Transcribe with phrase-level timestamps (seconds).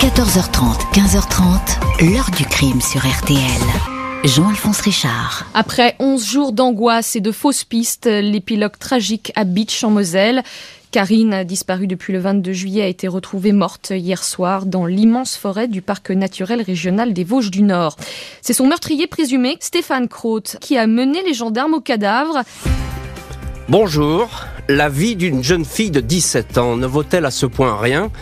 [0.00, 3.40] 14h30, 15h30, l'heure du crime sur RTL.
[4.22, 5.44] Jean-Alphonse Richard.
[5.54, 10.44] Après 11 jours d'angoisse et de fausses pistes, l'épilogue tragique à Beach en Moselle.
[10.92, 15.66] Karine, disparue depuis le 22 juillet, a été retrouvée morte hier soir dans l'immense forêt
[15.66, 17.96] du parc naturel régional des Vosges du Nord.
[18.40, 22.42] C'est son meurtrier présumé, Stéphane Croth, qui a mené les gendarmes au cadavre.
[23.68, 24.28] Bonjour.
[24.68, 28.12] La vie d'une jeune fille de 17 ans ne vaut-elle à ce point rien?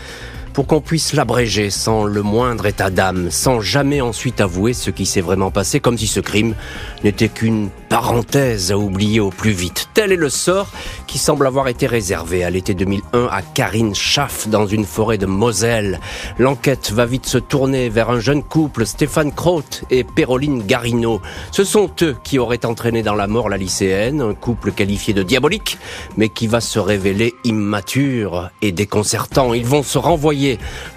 [0.57, 5.05] Pour qu'on puisse l'abréger sans le moindre état d'âme, sans jamais ensuite avouer ce qui
[5.05, 6.55] s'est vraiment passé, comme si ce crime
[7.03, 9.87] n'était qu'une parenthèse à oublier au plus vite.
[9.93, 10.67] Tel est le sort
[11.05, 15.27] qui semble avoir été réservé à l'été 2001 à Karine Schaff dans une forêt de
[15.27, 15.99] Moselle.
[16.39, 21.21] L'enquête va vite se tourner vers un jeune couple, Stéphane Croth et Péroline Garino.
[21.51, 25.21] Ce sont eux qui auraient entraîné dans la mort la lycéenne, un couple qualifié de
[25.21, 25.77] diabolique,
[26.17, 29.53] mais qui va se révéler immature et déconcertant.
[29.53, 30.46] Ils vont se renvoyer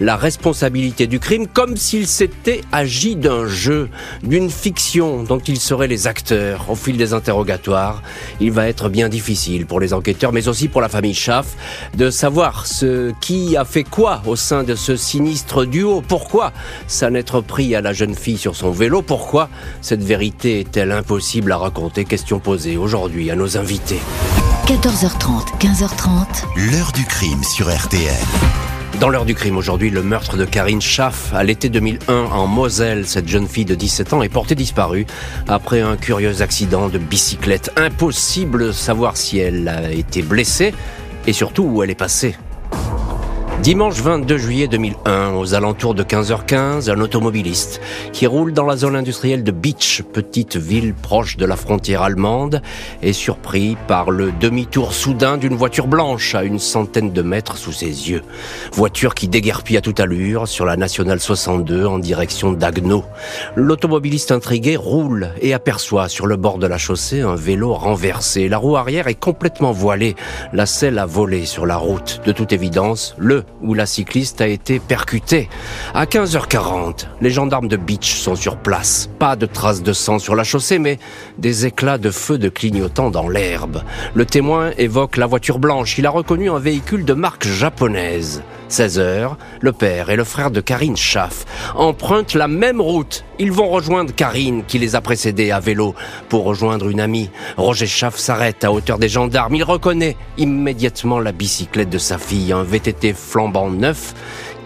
[0.01, 3.89] la responsabilité du crime comme s'il s'était agi d'un jeu,
[4.23, 8.03] d'une fiction dont ils seraient les acteurs fil des interrogatoires,
[8.41, 11.55] il va être bien difficile pour les enquêteurs, mais aussi pour la famille Schaff,
[11.97, 16.03] de savoir ce qui a fait quoi au sein de ce sinistre duo.
[16.07, 16.53] Pourquoi
[16.89, 19.03] s'en être pris à la jeune fille sur son vélo?
[19.03, 19.49] Pourquoi
[19.83, 22.05] cette vérité est-elle impossible à raconter?
[22.05, 24.01] Question posée aujourd'hui à nos invités.
[24.67, 26.71] 14h30, 15h30.
[26.73, 28.70] L'heure du crime sur RTL.
[29.01, 33.07] Dans l'heure du crime aujourd'hui, le meurtre de Karine Schaff à l'été 2001 en Moselle.
[33.07, 35.07] Cette jeune fille de 17 ans est portée disparue
[35.49, 37.73] après un curieux accident de bicyclette.
[37.77, 40.75] Impossible de savoir si elle a été blessée
[41.27, 42.37] et surtout où elle est passée.
[43.63, 48.97] Dimanche 22 juillet 2001, aux alentours de 15h15, un automobiliste qui roule dans la zone
[48.97, 52.63] industrielle de Beach, petite ville proche de la frontière allemande,
[53.03, 57.73] est surpris par le demi-tour soudain d'une voiture blanche à une centaine de mètres sous
[57.73, 58.23] ses yeux.
[58.73, 63.05] Voiture qui déguerpit à toute allure sur la nationale 62 en direction d'Agno.
[63.57, 68.49] L'automobiliste intrigué roule et aperçoit sur le bord de la chaussée un vélo renversé.
[68.49, 70.17] La roue arrière est complètement voilée.
[70.55, 72.23] La selle a volé sur la route.
[72.25, 75.49] De toute évidence, le où la cycliste a été percutée.
[75.95, 79.11] À 15h40, les gendarmes de Beach sont sur place.
[79.19, 80.99] Pas de traces de sang sur la chaussée, mais
[81.39, 83.83] des éclats de feu de clignotant dans l'herbe.
[84.15, 85.99] Le témoin évoque la voiture blanche.
[85.99, 88.43] Il a reconnu un véhicule de marque japonaise.
[88.71, 91.45] 16 h le père et le frère de Karine Schaff
[91.75, 93.25] empruntent la même route.
[93.39, 95.95] Ils vont rejoindre Karine qui les a précédés à vélo
[96.29, 97.31] pour rejoindre une amie.
[97.57, 99.55] Roger Schaff s'arrête à hauteur des gendarmes.
[99.55, 104.15] Il reconnaît immédiatement la bicyclette de sa fille, un VTT flambant neuf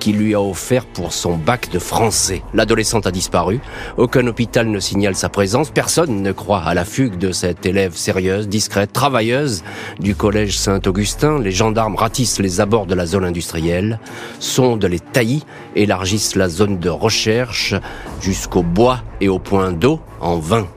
[0.05, 2.43] qu'il lui a offert pour son bac de français.
[2.53, 3.61] L'adolescente a disparu.
[3.97, 5.71] Aucun hôpital ne signale sa présence.
[5.71, 9.65] Personne ne croit à la fugue de cette élève sérieuse, discrète, travailleuse
[10.01, 11.39] du collège Saint-Augustin.
[11.39, 13.99] Les gendarmes ratissent les abords de la zone industrielle,
[14.41, 17.75] sondent les taillis, élargissent la zone de recherche
[18.21, 20.69] jusqu'au bois et au point d'eau en vain.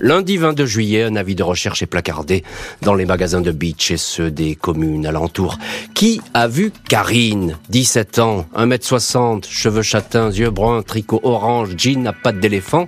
[0.00, 2.44] Lundi 22 juillet, un avis de recherche est placardé
[2.82, 5.58] dans les magasins de beach et ceux des communes alentours.
[5.94, 12.12] Qui a vu Karine 17 ans, 1m60, cheveux châtains, yeux bruns, tricot orange, jean à
[12.12, 12.86] pattes d'éléphant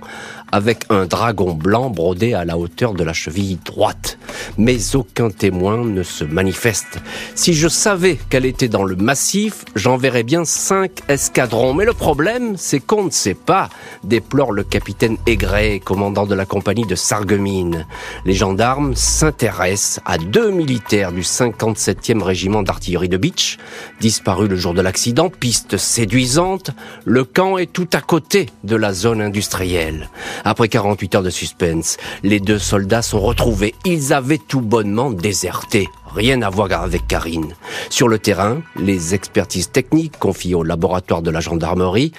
[0.51, 4.17] avec un dragon blanc brodé à la hauteur de la cheville droite.
[4.57, 6.99] Mais aucun témoin ne se manifeste.
[7.35, 11.73] Si je savais qu'elle était dans le massif, j'enverrais bien cinq escadrons.
[11.73, 13.69] Mais le problème, c'est qu'on ne sait pas,
[14.03, 17.85] déplore le capitaine Aigret, commandant de la compagnie de Sarreguemines.
[18.25, 23.57] Les gendarmes s'intéressent à deux militaires du 57e régiment d'artillerie de Beach,
[23.99, 26.71] disparus le jour de l'accident, piste séduisante,
[27.05, 30.09] le camp est tout à côté de la zone industrielle.
[30.43, 33.75] Après 48 heures de suspense, les deux soldats sont retrouvés.
[33.85, 35.89] Ils avaient tout bonnement déserté.
[36.15, 37.53] Rien à voir avec Karine.
[37.89, 42.11] Sur le terrain, les expertises techniques confiées au laboratoire de la gendarmerie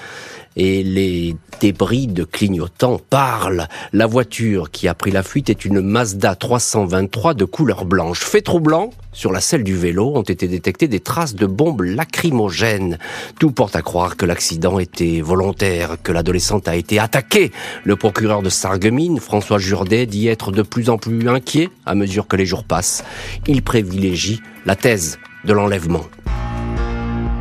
[0.57, 3.69] et les débris de clignotants parlent.
[3.93, 8.21] La voiture qui a pris la fuite est une Mazda 323 de couleur blanche.
[8.21, 12.99] Fait troublant, sur la selle du vélo ont été détectées des traces de bombes lacrymogènes.
[13.39, 17.53] Tout porte à croire que l'accident était volontaire, que l'adolescente a été attaquée.
[17.85, 22.27] Le procureur de Sarreguemines, François Jourdet, dit être de plus en plus inquiet à mesure
[22.27, 23.05] que les jours passent.
[23.47, 26.05] Il privilégie la thèse de l'enlèvement.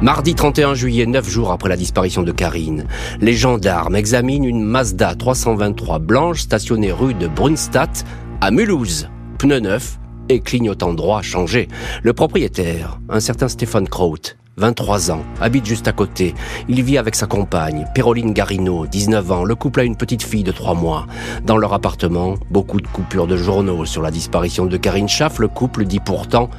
[0.01, 2.87] Mardi 31 juillet, neuf jours après la disparition de Karine,
[3.19, 8.03] les gendarmes examinent une Mazda 323 blanche stationnée rue de Brunstadt
[8.41, 9.09] à Mulhouse.
[9.37, 11.67] Pneu neuf et clignotant droit changé.
[12.01, 16.33] Le propriétaire, un certain Stéphane Kraut, 23 ans, habite juste à côté.
[16.67, 19.43] Il vit avec sa compagne, Péroline Garino, 19 ans.
[19.43, 21.05] Le couple a une petite fille de 3 mois.
[21.45, 25.39] Dans leur appartement, beaucoup de coupures de journaux sur la disparition de Karine Schaff.
[25.39, 26.49] Le couple dit pourtant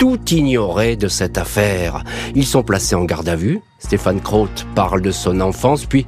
[0.00, 2.02] tout ignorer de cette affaire.
[2.34, 3.60] Ils sont placés en garde à vue.
[3.78, 6.06] Stéphane Croth parle de son enfance, puis,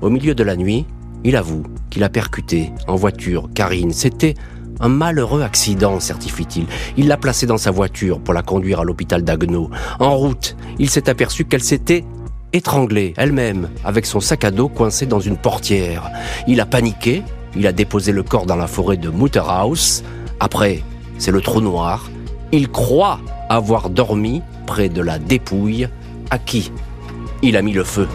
[0.00, 0.86] au milieu de la nuit,
[1.24, 3.90] il avoue qu'il a percuté en voiture Karine.
[3.90, 4.34] C'était
[4.78, 6.66] un malheureux accident, certifie-t-il.
[6.96, 9.70] Il l'a placée dans sa voiture pour la conduire à l'hôpital d'Agneau.
[9.98, 12.04] En route, il s'est aperçu qu'elle s'était
[12.52, 16.08] étranglée elle-même avec son sac à dos coincé dans une portière.
[16.46, 17.24] Il a paniqué,
[17.56, 20.04] il a déposé le corps dans la forêt de Mutterhaus.
[20.38, 20.84] Après,
[21.18, 22.08] c'est le trou noir.
[22.52, 23.18] Il croit
[23.48, 25.88] avoir dormi près de la dépouille
[26.30, 26.70] à qui
[27.42, 28.06] il a mis le feu.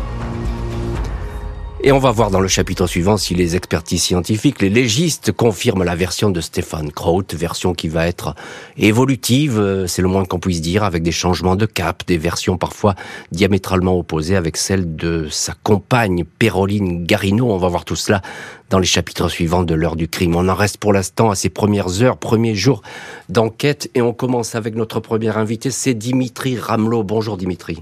[1.87, 5.85] Et on va voir dans le chapitre suivant si les expertises scientifiques, les légistes confirment
[5.85, 8.35] la version de Stéphane Kraut, version qui va être
[8.75, 12.57] évolutive, euh, c'est le moins qu'on puisse dire, avec des changements de cap, des versions
[12.57, 12.93] parfois
[13.31, 17.49] diamétralement opposées avec celle de sa compagne Péroline Garino.
[17.49, 18.21] On va voir tout cela
[18.69, 20.35] dans les chapitres suivants de l'heure du crime.
[20.35, 22.81] On en reste pour l'instant à ses premières heures, premiers jours
[23.29, 27.03] d'enquête et on commence avec notre premier invité, c'est Dimitri Ramelot.
[27.03, 27.81] Bonjour Dimitri.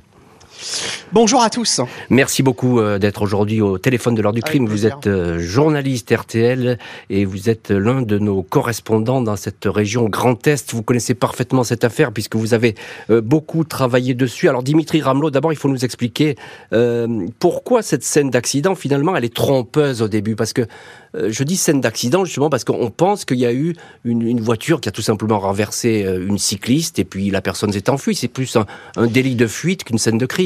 [1.11, 1.81] Bonjour à tous.
[2.09, 4.67] Merci beaucoup euh, d'être aujourd'hui au téléphone de l'heure du crime.
[4.67, 6.77] Vous êtes euh, journaliste RTL
[7.09, 10.73] et vous êtes l'un de nos correspondants dans cette région Grand Est.
[10.73, 12.75] Vous connaissez parfaitement cette affaire puisque vous avez
[13.11, 14.49] euh, beaucoup travaillé dessus.
[14.49, 16.35] Alors Dimitri Ramelot, d'abord il faut nous expliquer
[17.39, 20.63] pourquoi cette scène d'accident finalement elle est trompeuse au début parce que
[21.13, 24.89] je dis scène d'accident justement parce qu'on pense qu'il y a eu une, voiture qui
[24.89, 28.15] a tout simplement renversé une cycliste et puis la personne s'est enfuie.
[28.15, 28.57] C'est plus
[28.97, 30.44] un délit de fuite qu'une scène de crime.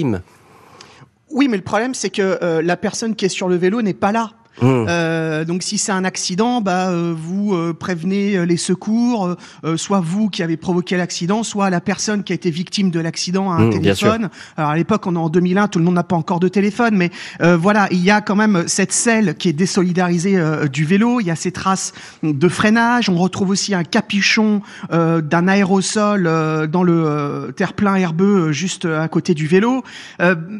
[1.32, 3.94] Oui, mais le problème, c'est que euh, la personne qui est sur le vélo n'est
[3.94, 4.32] pas là.
[4.62, 4.86] Mmh.
[4.90, 9.36] Euh, donc si c'est un accident, bah euh, vous euh, prévenez euh, les secours,
[9.76, 13.52] soit vous qui avez provoqué l'accident, soit la personne qui a été victime de l'accident
[13.52, 14.30] à un mmh, téléphone.
[14.58, 16.96] Alors à l'époque, on est en 2001, tout le monde n'a pas encore de téléphone,
[16.96, 20.42] mais voilà, il y a quand même cette selle qui est désolidarisée
[20.72, 21.20] du vélo.
[21.20, 21.94] Il y a ces traces
[22.24, 23.10] de freinage.
[23.10, 24.62] On retrouve aussi un capuchon
[24.92, 26.24] d'un aérosol
[26.70, 29.84] dans le terre-plein herbeux juste à côté du vélo.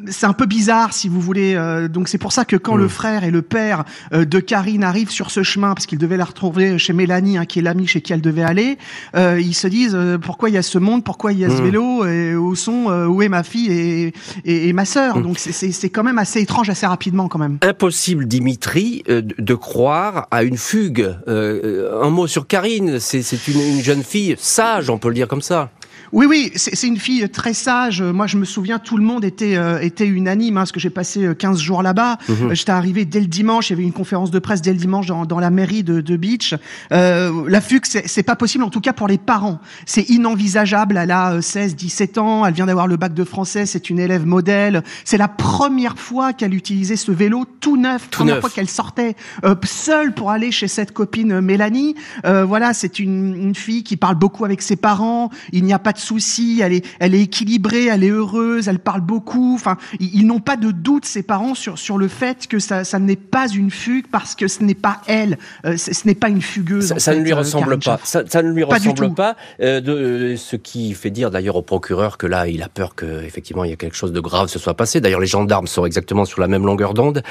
[0.08, 1.58] c'est un peu bizarre, si vous voulez.
[1.90, 2.82] donc c'est pour ça que quand mmh.
[2.82, 3.79] le frère et le père
[4.14, 7.46] euh, de Karine arrive sur ce chemin parce qu'il devait la retrouver chez Mélanie, hein,
[7.46, 8.78] qui est l'amie chez qui elle devait aller.
[9.16, 11.50] Euh, ils se disent euh, pourquoi il y a ce monde, pourquoi il y a
[11.50, 11.66] ce hmm.
[11.66, 14.14] vélo, et où sont, où est ma fille et,
[14.46, 15.18] et, ma sœur.
[15.18, 15.24] Hmm.
[15.24, 17.58] Donc c'est quand même assez étrange, assez rapidement quand même.
[17.62, 21.16] Impossible, Dimitri, de croire à une fugue.
[21.28, 25.42] un mot sur Karine, c'est une, une jeune fille sage, on peut le dire comme
[25.42, 25.72] ça.
[26.12, 28.02] Oui, oui, c'est une fille très sage.
[28.02, 30.90] Moi, je me souviens, tout le monde était euh, était unanime, hein, parce que j'ai
[30.90, 32.18] passé 15 euh, jours là-bas.
[32.28, 32.54] Mhm.
[32.54, 33.70] J'étais arrivé dès le dimanche.
[33.70, 36.02] Il y avait une conférence de presse dès le dimanche dans, dans la mairie de,
[36.02, 36.56] de Beach.
[36.92, 39.60] Euh, la fugue, c'est pas possible, en tout cas pour les parents.
[39.86, 40.98] C'est inenvisageable.
[40.98, 42.46] Elle a 16, euh, 17 ans.
[42.46, 43.66] Elle vient d'avoir le bac de français.
[43.66, 44.84] C'est une élève modèle.
[45.06, 48.10] C'est la première fois qu'elle utilisait ce vélo tout neuf.
[48.10, 49.16] Tout première fois qu'elle sortait
[49.64, 51.96] seule pour aller chez cette copine Mélanie.
[52.24, 55.30] voilà, c'est une, une fille qui parle beaucoup avec ses parents.
[55.52, 58.80] Il n'y a pas de soucis, elle est, elle est équilibrée, elle est heureuse, elle
[58.80, 59.54] parle beaucoup.
[59.56, 63.00] Enfin, ils, n'ont pas de doute, ses parents, sur, sur le fait que ça, ça
[63.00, 66.42] n'est pas une fugue parce que ce n'est pas elle, euh, ce n'est pas une
[66.42, 66.94] fugueuse.
[66.98, 68.00] Ça, ne lui euh, ressemble pas.
[68.04, 69.36] Ça, ne lui ressemble pas.
[69.62, 73.24] Euh, de, ce qui fait dire d'ailleurs au procureur que là, il a peur que
[73.24, 75.02] effectivement il y a quelque chose de grave se soit passé.
[75.02, 77.24] D'ailleurs, les gendarmes sont exactement sur la même longueur d'onde.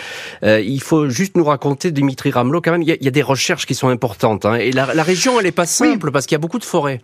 [0.42, 3.74] il faut juste nous raconter, Dimitri Ramelot, quand même, il y a, des recherches qui
[3.74, 4.44] sont importantes.
[4.44, 4.54] Hein.
[4.54, 7.00] et la, région, elle est pas simple parce qu'il y a beaucoup de forêts.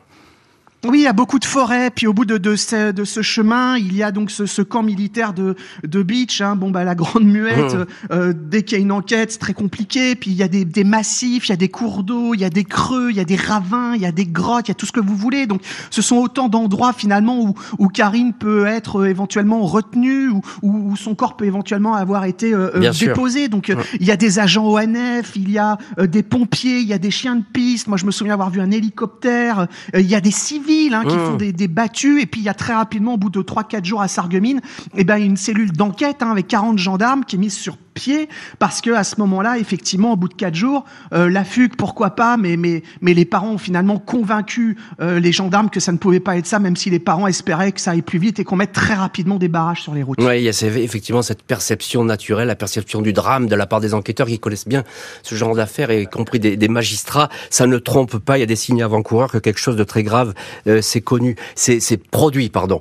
[0.85, 1.91] Oui, il y a beaucoup de forêts.
[1.91, 4.61] Puis au bout de, de, ce, de ce chemin, il y a donc ce, ce
[4.61, 6.41] camp militaire de, de Beach.
[6.41, 6.57] Hein.
[6.57, 7.75] Bon, bah la grande muette.
[7.75, 7.87] Mmh.
[8.11, 10.15] Euh, dès qu'il y a une enquête, c'est très compliqué.
[10.15, 12.45] Puis il y a des, des massifs, il y a des cours d'eau, il y
[12.45, 14.73] a des creux, il y a des ravins, il y a des grottes, il y
[14.73, 15.47] a tout ce que vous voulez.
[15.47, 20.43] Donc, ce sont autant d'endroits finalement où, où Karine peut être euh, éventuellement retenue, ou
[20.63, 23.49] où, son corps peut éventuellement avoir été euh, euh déposé.
[23.49, 23.77] Donc, mmh.
[24.01, 27.11] il y a des agents ONF, il y a des pompiers, il y a des
[27.11, 27.89] chiens de piste.
[27.89, 29.67] Moi, je me souviens avoir vu un hélicoptère.
[29.95, 31.39] il y a des civils Hein, qui font mmh.
[31.39, 32.21] des, des, battues.
[32.21, 34.61] Et puis il y a très rapidement, au bout de 3-4 jours à Sarreguemines,
[34.97, 38.81] eh ben, une cellule d'enquête hein, avec 40 gendarmes qui est mise sur pied parce
[38.81, 42.37] que à ce moment-là, effectivement, au bout de quatre jours, euh, la fugue, pourquoi pas,
[42.37, 46.21] mais mais mais les parents ont finalement convaincu euh, les gendarmes que ça ne pouvait
[46.21, 48.57] pas être ça, même si les parents espéraient que ça aille plus vite et qu'on
[48.57, 50.19] mette très rapidement des barrages sur les routes.
[50.21, 53.81] Oui, il y a effectivement cette perception naturelle, la perception du drame de la part
[53.81, 54.85] des enquêteurs qui connaissent bien
[55.23, 57.29] ce genre d'affaires, y compris des, des, magistrats.
[57.51, 58.37] Ça ne trompe pas.
[58.37, 60.35] Il y a des signes avant-coureurs que quelque chose de très grave
[60.67, 62.81] euh, c'est connu, c'est produit, pardon.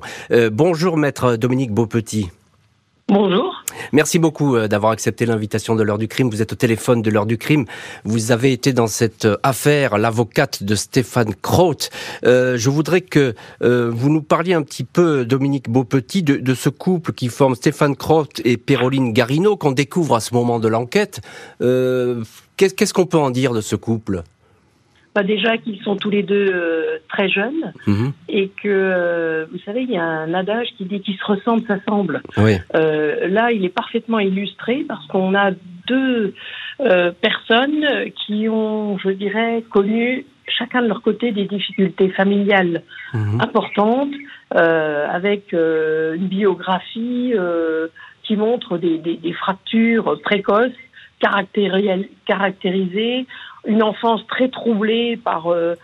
[0.52, 2.30] bonjour, maître Dominique Beaupetit.
[3.08, 3.63] Bonjour.
[3.92, 6.30] Merci beaucoup euh, d'avoir accepté l'invitation de l'heure du crime.
[6.30, 7.64] Vous êtes au téléphone de l'heure du crime.
[8.04, 11.90] Vous avez été dans cette euh, affaire, l'avocate de Stéphane Croth.
[12.24, 17.12] Euh, je voudrais que vous nous parliez un petit peu, Dominique Beaupetit, de, ce couple
[17.12, 21.20] qui forme Stéphane Croth et Péroline Garino, qu'on découvre à ce moment de l'enquête.
[21.60, 24.22] Qu'est-ce qu'on peut en dire de ce couple?
[25.14, 28.12] Bah déjà qu'ils sont tous les deux euh, très jeunes Mhm.
[28.28, 31.64] et que, euh, vous savez, il y a un adage qui dit qu'ils se ressemblent,
[31.68, 32.20] s'assemblent.
[32.36, 32.54] Oui.
[32.74, 35.52] Euh, là, il est parfaitement illustré parce qu'on a
[35.86, 36.34] deux
[37.20, 37.86] personnes
[38.26, 43.40] qui ont, je dirais, connu chacun de leur côté des difficultés familiales Mhm.
[43.40, 44.14] importantes,
[44.50, 47.32] avec une biographie
[48.24, 50.72] qui montre des, des- des fractures précoces,
[51.20, 53.26] caractéri- caractérisées,
[53.66, 55.74] une enfance très troublée par, euh,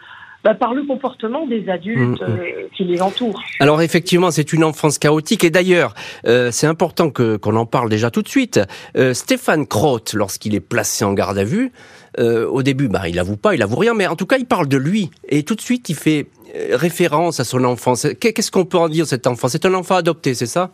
[0.45, 2.29] bah, par le comportement des adultes Mhm.
[2.29, 3.43] euh, qui les entourent.
[3.61, 5.45] Alors effectivement, c'est une enfance chaotique.
[5.45, 5.95] Et d'ailleurs,
[6.27, 8.61] euh, c'est important que qu'on en parle déjà tout de suite.
[8.97, 11.73] Euh, Stéphane Croth, lorsqu'il est placé en garde à vue,
[12.19, 14.67] au début, bah, il avoue pas, il avoue rien, mais en tout cas, il parle
[14.69, 15.11] de lui.
[15.29, 16.27] Et tout de suite, il fait
[16.73, 18.07] référence à son enfance.
[18.21, 20.71] Qu'est- Qu'est-ce qu'on peut en dire, cet enfant C'est un enfant adopté, c'est ça?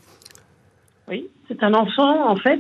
[1.09, 2.59] Oui, c'est un enfant, en fait,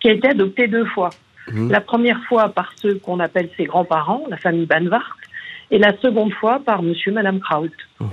[0.00, 1.10] qui a été adopté deux fois.
[1.52, 1.70] Mhm.
[1.70, 5.16] La première fois par ceux qu'on appelle ses grands-parents, la famille Banvart,
[5.70, 7.68] et la seconde fois par monsieur et madame Kraut.
[8.00, 8.08] Mhm.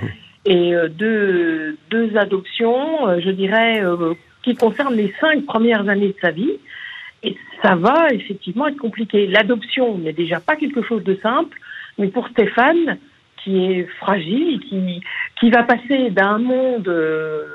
[0.46, 4.14] Et euh, deux, deux adoptions, euh, je dirais, euh,
[4.44, 6.54] qui concernent les cinq premières années de sa vie.
[7.24, 9.28] Et ça va effectivement être compliqué.
[9.28, 11.58] L'adoption n'est déjà pas quelque chose de simple,
[11.98, 12.98] mais pour Stéphane,
[13.44, 15.02] qui est fragile, qui,
[15.40, 17.46] qui va passer d'un monde euh,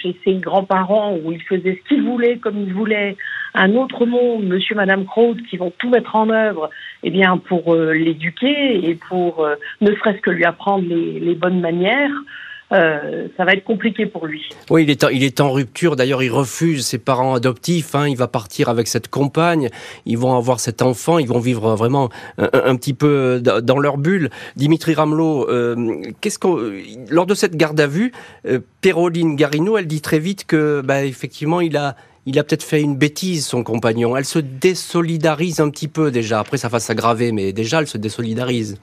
[0.00, 3.16] chez ses grands-parents où il faisait ce qu'il voulait, comme il voulait,
[3.54, 6.70] à un autre monde, monsieur, madame Kraut, qui vont tout mettre en œuvre
[7.02, 11.60] eh bien, pour euh, l'éduquer et pour euh, ne serait-ce que lui apprendre les bonnes
[11.60, 12.12] manières.
[12.72, 14.42] Euh, ça va être compliqué pour lui.
[14.68, 15.96] Oui, il est en, il est en rupture.
[15.96, 17.94] D'ailleurs, il refuse ses parents adoptifs.
[17.94, 18.08] Hein.
[18.08, 19.70] Il va partir avec cette compagne.
[20.04, 21.18] Ils vont avoir cet enfant.
[21.18, 24.30] Ils vont vivre vraiment un, petit peu dans dans leur bulle.
[24.56, 26.02] Dimitri Ramelot, euh,
[27.10, 28.12] lors de cette garde à vue,
[28.46, 31.96] euh, Péroline Garino, elle dit très vite que, bah, effectivement, il a,
[32.26, 34.16] il a peut-être fait une bêtise, son compagnon.
[34.16, 36.40] Elle se désolidarise un petit peu déjà.
[36.40, 38.78] Après, ça va s'aggraver, mais déjà, elle se désolidarise.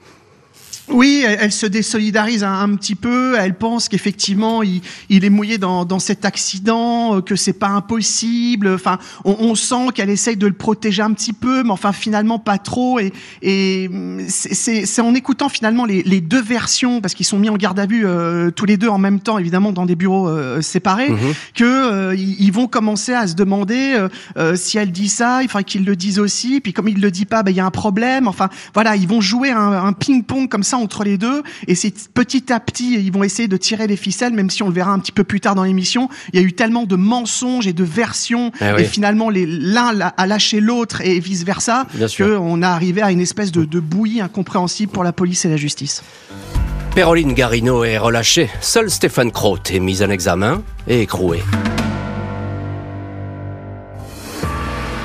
[0.88, 3.34] Oui, elle, elle se désolidarise un, un petit peu.
[3.38, 7.68] Elle pense qu'effectivement, il, il est mouillé dans, dans cet accident, euh, que c'est pas
[7.68, 8.68] impossible.
[8.74, 12.38] Enfin, on, on sent qu'elle essaye de le protéger un petit peu, mais enfin finalement
[12.38, 12.98] pas trop.
[13.00, 13.12] Et,
[13.42, 17.56] et hum, c'est- en écoutant finalement les, les deux versions, parce qu'ils sont mis en
[17.56, 20.62] garde à vue euh, tous les deux en même temps, évidemment dans des bureaux euh,
[20.62, 21.34] séparés, Mhm.
[21.54, 25.42] que euh, ils ils vont commencer à se demander euh, euh, si elle dit ça,
[25.42, 26.60] il faudrait qu'ils le disent aussi.
[26.60, 28.28] Puis comme il le dit pas, ben il y a un problème.
[28.28, 31.42] Enfin voilà, ils vont jouer un, un ping-pong comme ça entre les deux.
[31.66, 34.68] Et c'est petit à petit, ils vont essayer de tirer les ficelles, même si on
[34.68, 36.08] le verra un petit peu plus tard dans l'émission.
[36.32, 40.26] Il y a eu tellement de mensonges et de versions, Ah et finalement l'un a
[40.26, 42.26] lâché l'autre et vice versa, Bien sûr.
[42.26, 45.48] que on a arrivé à une espèce de, de bouillie incompréhensible pour la police et
[45.48, 46.02] la justice.
[46.94, 48.48] Péroline Garino est relâchée.
[48.60, 51.42] Seul Stéphane Croth est mis en examen et écroué.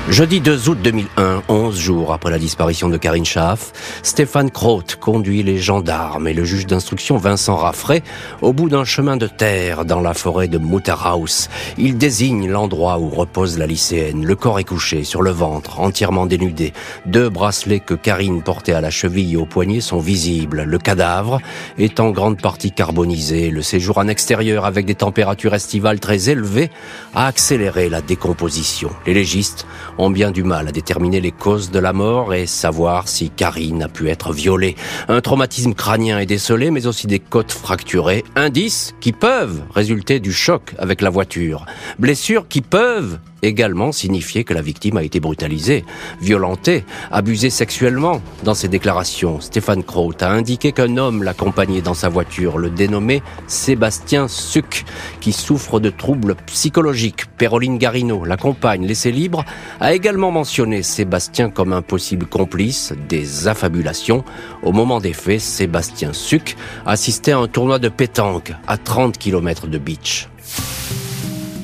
[0.08, 5.44] Jeudi 2 août 2001, 11 jours après la disparition de Karine Schaaf, Stéphane Croth conduit
[5.44, 8.02] les gendarmes et le juge d'instruction Vincent Raffray
[8.42, 11.48] au bout d'un chemin de terre dans la forêt de Mutterhaus.
[11.78, 14.26] Il désigne l'endroit où repose la lycéenne.
[14.26, 16.72] Le corps est couché sur le ventre, entièrement dénudé.
[17.06, 20.64] Deux bracelets que Karine portait à la cheville et au poignet sont visibles.
[20.64, 21.40] Le cadavre
[21.78, 23.50] est en grande partie carbonisé.
[23.50, 26.70] Le séjour en extérieur avec des températures estivales très élevées
[27.14, 28.90] a accéléré la décomposition.
[29.06, 29.64] Les légistes
[29.98, 33.82] ont bien du mal à déterminer les causes de la mort et savoir si Karine
[33.82, 34.76] a pu être violée.
[35.08, 40.32] Un traumatisme crânien est décelé, mais aussi des côtes fracturées, indices qui peuvent résulter du
[40.32, 41.66] choc avec la voiture,
[41.98, 45.84] blessures qui peuvent également signifier que la victime a été brutalisée,
[46.20, 48.22] violentée, abusée sexuellement.
[48.44, 53.22] Dans ses déclarations, Stéphane Croth a indiqué qu'un homme l'accompagnait dans sa voiture, le dénommé
[53.48, 54.84] Sébastien Suc,
[55.20, 57.26] qui souffre de troubles psychologiques.
[57.36, 59.44] Péroline Garino, la compagne laissée libre,
[59.80, 64.24] a également mentionné Sébastien comme un possible complice des affabulations.
[64.62, 66.56] Au moment des faits, Sébastien Suc
[66.86, 70.28] assistait à un tournoi de pétanque à 30 km de beach.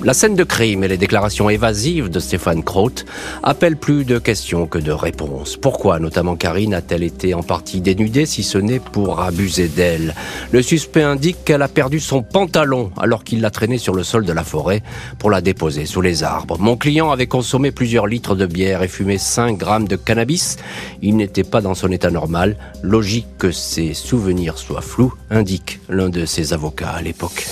[0.05, 3.05] La scène de crime et les déclarations évasives de Stéphane Croth
[3.43, 5.57] appellent plus de questions que de réponses.
[5.57, 10.15] Pourquoi notamment Karine a-t-elle été en partie dénudée si ce n'est pour abuser d'elle?
[10.53, 14.25] Le suspect indique qu'elle a perdu son pantalon alors qu'il l'a traînée sur le sol
[14.25, 14.85] de la forêt
[15.19, 16.59] pour la déposer sous les arbres.
[16.61, 20.59] Mon client avait consommé plusieurs litres de bière et fumé 5 grammes de cannabis.
[21.03, 22.57] Il n'était pas dans son état normal.
[22.85, 27.49] Logique que ses souvenirs soient flous, indique l'un de ses avocats à l'époque.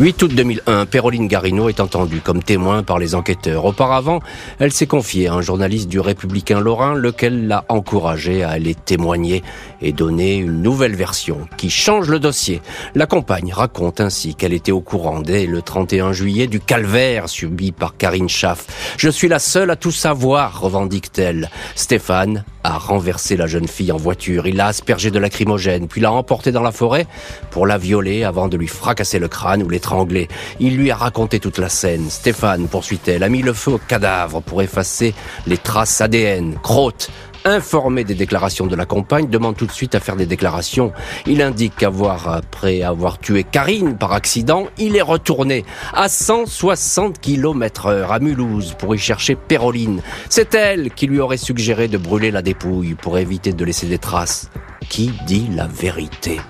[0.00, 3.64] 8 août 2001, Péroline Garino est entendue comme témoin par les enquêteurs.
[3.64, 4.18] Auparavant,
[4.58, 9.44] elle s'est confiée à un journaliste du Républicain Lorrain, lequel l'a encouragée à aller témoigner
[9.80, 12.60] et donner une nouvelle version qui change le dossier.
[12.96, 17.70] La compagne raconte ainsi qu'elle était au courant dès le 31 juillet du calvaire subi
[17.70, 18.96] par Karine Schaff.
[18.98, 21.50] Je suis la seule à tout savoir, revendique-t-elle.
[21.76, 24.46] Stéphane a renversé la jeune fille en voiture.
[24.46, 27.06] Il l'a aspergée de lacrymogène, puis l'a emportée dans la forêt
[27.50, 30.28] pour la violer avant de lui fracasser le crâne ou l'étrangler.
[30.58, 32.10] Il lui a raconté toute la scène.
[32.10, 35.14] Stéphane, poursuit-elle, a mis le feu au cadavre pour effacer
[35.46, 36.58] les traces ADN.
[36.62, 37.10] Crotte
[37.44, 40.92] informé des déclarations de la compagne, demande tout de suite à faire des déclarations.
[41.26, 47.86] Il indique qu'avoir, après avoir tué Karine par accident, il est retourné à 160 km
[47.86, 50.00] heure à Mulhouse pour y chercher Péroline.
[50.28, 53.98] C'est elle qui lui aurait suggéré de brûler la dépouille pour éviter de laisser des
[53.98, 54.50] traces
[54.88, 56.40] qui dit la vérité?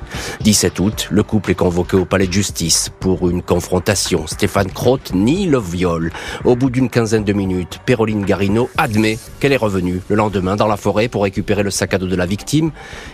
[0.40, 4.26] 17 août, le couple est convoqué au palais de justice pour une confrontation.
[4.26, 6.12] Stéphane Crotte nie le viol.
[6.44, 10.66] Au bout d'une quinzaine de minutes, Péroline Garino admet qu'elle est revenue le lendemain dans
[10.66, 10.76] la
[11.10, 12.70] pour récupérer le sac à dos de la victime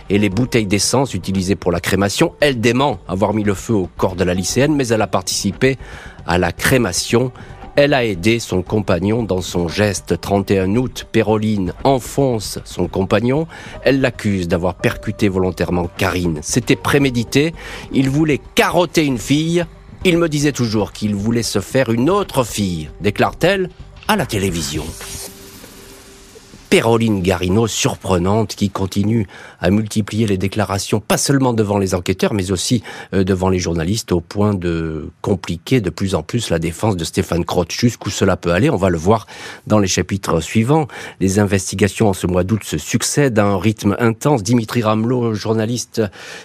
[0.09, 2.33] et les bouteilles d'essence utilisées pour la crémation.
[2.39, 5.77] Elle dément avoir mis le feu au corps de la lycéenne, mais elle a participé
[6.27, 7.31] à la crémation
[7.77, 10.19] elle a aidé son compagnon dans son geste.
[10.19, 13.47] 31 août, Péroline enfonce son compagnon.
[13.83, 16.39] Elle l'accuse d'avoir percuté volontairement Karine.
[16.41, 17.53] C'était prémédité.
[17.93, 19.65] Il voulait carotter une fille.
[20.03, 23.69] Il me disait toujours qu'il voulait se faire une autre fille, déclare-t-elle
[24.07, 24.83] à la télévision.
[26.71, 29.27] Péroline Garino surprenante qui continue
[29.59, 32.81] à multiplier les déclarations, pas seulement devant les enquêteurs, mais aussi
[33.13, 37.03] euh, devant les journalistes, au point de compliquer de plus en plus la défense de
[37.03, 37.73] Stéphane Crotte.
[37.73, 39.27] Jusqu'où cela peut aller, on va le voir
[39.67, 40.87] dans les chapitres suivants.
[41.19, 44.41] Les investigations en ce mois d'août se succèdent à un rythme intense.
[44.41, 46.01] Dimitri Ramelot, journaliste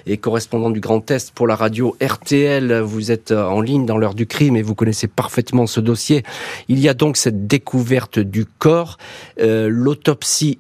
[0.06, 4.14] et correspondant du Grand Est pour la radio RTL, vous êtes en ligne dans l'heure
[4.14, 6.24] du crime et vous connaissez parfaitement ce dossier.
[6.66, 8.98] Il y a donc cette découverte du corps,
[9.40, 9.68] euh,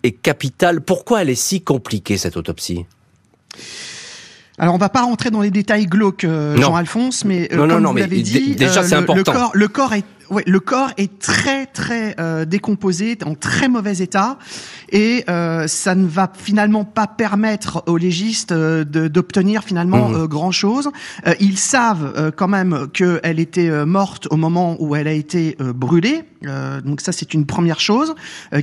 [0.02, 0.80] est capitale.
[0.80, 2.86] Pourquoi elle est si compliquée, cette autopsie?
[4.58, 7.96] Alors on va pas rentrer dans les détails glauques, euh, Jean-Alphonse, mais euh, comme vous
[7.96, 9.32] l'avez dit, déjà c'est important.
[9.32, 13.68] Le corps, le corps est ouais, le corps est très très euh, décomposé, en très
[13.68, 14.38] mauvais état,
[14.90, 20.26] et euh, ça ne va finalement pas permettre aux légistes euh, d'obtenir finalement mmh.
[20.26, 20.90] grand chose.
[21.40, 26.24] ils savent quand même qu'elle était morte au moment où elle a été brûlée,
[26.84, 28.14] donc ça c'est une première chose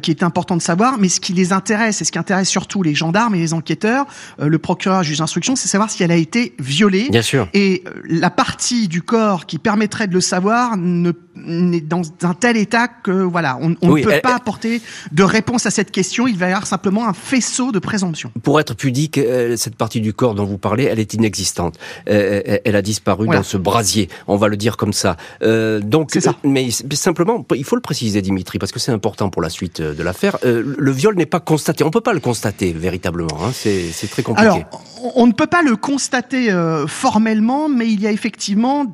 [0.02, 0.98] qui est important de savoir.
[0.98, 4.06] Mais ce qui les intéresse et ce qui intéresse surtout les gendarmes et les enquêteurs,
[4.40, 7.10] le procureur juge d'instruction, c'est savoir si elle a été violée.
[7.10, 7.48] Bien sûr.
[7.54, 11.12] Et la partie du corps qui permettrait de le savoir ne
[11.48, 15.72] est dans un tel état que voilà, on, ne peut pas apporter de réponse à
[15.72, 16.28] cette question.
[16.28, 18.32] Il va y avoir simplement un faisceau de présomption.
[18.44, 21.78] Pour être pudique, euh, cette partie du corps dont vous parlez, elle est inexistante.
[22.10, 24.10] Euh, euh, elle a disparu dans ce brasier.
[24.28, 25.18] On va le dire comme ça.
[25.42, 26.36] donc, ça.
[26.44, 30.04] mais simplement, il faut le préciser, Dimitri, parce que c'est important pour la suite de
[30.04, 30.38] l'affaire.
[30.44, 31.84] le viol n'est pas constaté.
[31.84, 33.38] On peut pas le constater véritablement.
[33.44, 33.52] Hein.
[33.54, 34.50] C'est très compliqué.
[34.50, 34.84] Alors,
[35.16, 36.50] on ne peut pas le constater
[36.88, 38.86] formellement, mais il y a effectivement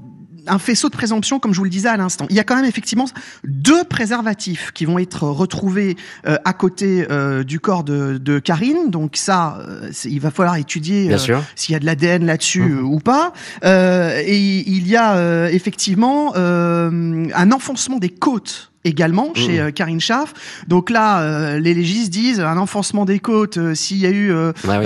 [0.49, 2.25] un faisceau de présomption, comme je vous le disais à l'instant.
[2.29, 3.05] Il y a quand même effectivement
[3.43, 8.89] deux préservatifs qui vont être retrouvés euh, à côté euh, du corps de, de, Karine.
[8.89, 11.15] Donc ça, euh, il va falloir étudier
[11.55, 12.85] s'il y a de l'ADN là-dessus mhm.
[12.85, 13.33] ou pas.
[13.63, 19.61] et il y a effectivement un enfoncement des côtes également chez mmh.
[19.61, 20.33] euh, Karine Schaff.
[20.67, 24.33] Donc là, euh, les légistes disent un enfoncement des côtes, euh, s'il y a eu,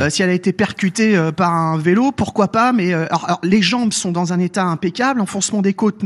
[0.10, 4.12] si elle a été percutée par un vélo, pourquoi pas Mais alors, les jambes sont
[4.12, 5.22] dans un état impeccable.
[5.22, 6.02] Enfoncement des côtes,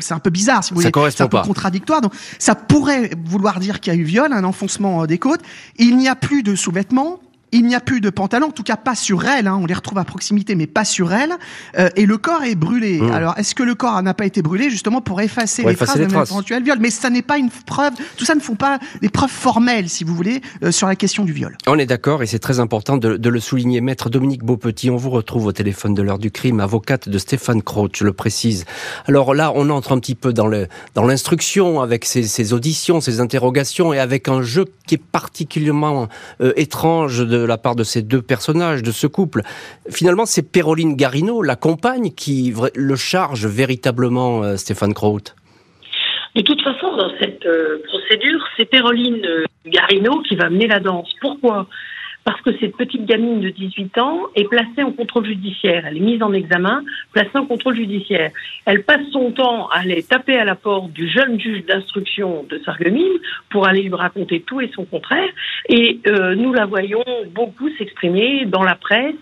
[0.00, 0.92] c'est un peu bizarre, si vous voulez.
[1.10, 2.00] C'est un peu contradictoire.
[2.00, 5.40] Donc ça pourrait vouloir dire qu'il y a eu viol, un enfoncement des côtes.
[5.78, 7.20] Il n'y a plus de sous-vêtements.
[7.52, 9.46] Il n'y a plus de pantalon, en tout cas pas sur elle.
[9.46, 11.32] Hein, on les retrouve à proximité, mais pas sur elle.
[11.78, 12.98] Euh, et le corps est brûlé.
[12.98, 13.12] Mmh.
[13.12, 16.08] Alors, est-ce que le corps n'a pas été brûlé justement pour effacer les traces d'un
[16.08, 17.92] éventuel viol Mais ça n'est pas une preuve.
[18.16, 21.24] Tout ça ne font pas des preuves formelles, si vous voulez, euh, sur la question
[21.24, 21.58] du viol.
[21.66, 23.82] On est d'accord, et c'est très important de, de, le souligner.
[23.82, 27.62] Maître Dominique Beaupetit, on vous retrouve au téléphone de l'heure du crime, avocate de Stéphane
[27.62, 28.64] Croce, je le précise.
[29.06, 33.02] Alors là, on entre un petit peu dans le dans l'instruction avec ces, ces, auditions,
[33.02, 36.08] ces interrogations, et avec un jeu qui est particulièrement
[36.40, 39.42] euh, étrange de de la part de ces deux personnages, de ce couple.
[39.90, 45.34] Finalement, c'est Péroline Garino, la compagne, qui le charge véritablement euh, Stéphane Kraut.
[46.34, 50.80] De toute façon, dans cette euh, procédure, c'est Péroline euh, Garino qui va mener la
[50.80, 51.12] danse.
[51.20, 51.66] Pourquoi?
[52.24, 55.84] Parce que cette petite gamine de 18 ans est placée en contrôle judiciaire.
[55.86, 56.82] Elle est mise en examen,
[57.12, 58.30] placée en contrôle judiciaire.
[58.64, 62.58] Elle passe son temps à aller taper à la porte du jeune juge d'instruction de
[62.64, 63.18] Sarreguemines
[63.50, 65.30] pour aller lui raconter tout et son contraire.
[65.68, 67.04] Et euh, nous la voyons
[67.34, 69.16] beaucoup s'exprimer dans la presse,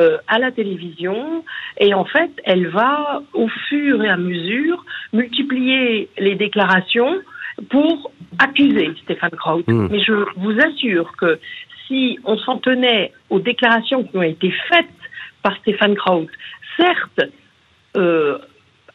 [0.00, 1.44] euh, à la télévision.
[1.78, 7.20] Et en fait, elle va, au fur et à mesure, multiplier les déclarations
[7.70, 9.62] pour accuser Stéphane Kraut.
[9.68, 9.86] Hmm.
[9.92, 11.38] Mais je vous assure que
[11.86, 14.86] si on s'en tenait aux déclarations qui ont été faites
[15.42, 16.26] par Stéphane Kraut,
[16.76, 17.30] certes,
[17.96, 18.38] euh,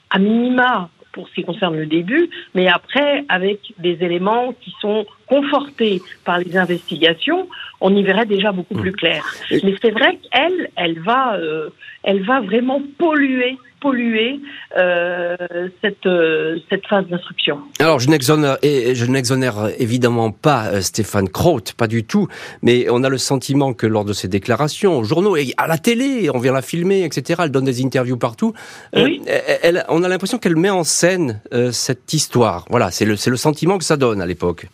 [0.10, 5.06] à minima, pour ce qui concerne le début, mais après, avec des éléments qui sont
[5.28, 7.47] confortés par les investigations,
[7.82, 9.25] on y verrait déjà beaucoup plus clair.
[9.52, 11.69] Mais c'est vrai qu'elle, elle va, euh,
[12.04, 14.39] elle va vraiment polluer polluer
[14.78, 15.36] euh,
[15.82, 17.60] cette, euh, cette phase d'instruction.
[17.80, 22.28] Alors, je n'exonère, je n'exonère évidemment pas euh, Stéphane Kraut, pas du tout,
[22.62, 25.78] mais on a le sentiment que lors de ses déclarations, aux journaux et à la
[25.78, 28.54] télé, on vient la filmer, etc., elle donne des interviews partout,
[28.96, 29.22] oui.
[29.63, 32.65] elle, on a l'impression qu'elle met en scène cette histoire.
[32.70, 34.68] Voilà, c'est le, c'est le sentiment que ça donne à l'époque.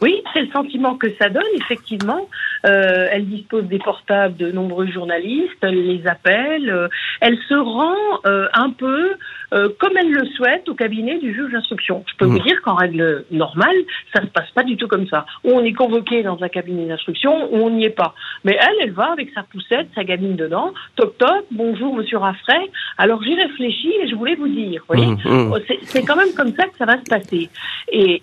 [0.00, 2.28] Oui, c'est le sentiment que ça donne, effectivement.
[2.66, 6.88] Euh, elle dispose des portables de nombreux journalistes, elle les appelle, euh,
[7.20, 7.94] elle se rend
[8.26, 9.14] euh, un peu
[9.54, 12.04] euh, comme elle le souhaite au cabinet du juge d'instruction.
[12.06, 12.42] Je peux vous mmh.
[12.42, 13.76] dire qu'en règle normale,
[14.12, 15.24] ça ne se passe pas du tout comme ça.
[15.44, 18.14] Ou on est convoqué dans un cabinet d'instruction, ou on n'y est pas.
[18.44, 22.70] Mais elle, elle va avec sa poussette, sa gamine dedans, toc toc, bonjour monsieur Raffray.
[22.98, 25.60] Alors j'ai réfléchi et je voulais vous dire, vous voyez, mmh, mmh.
[25.84, 27.48] c'est quand même comme ça que ça va se passer.
[27.90, 28.22] Et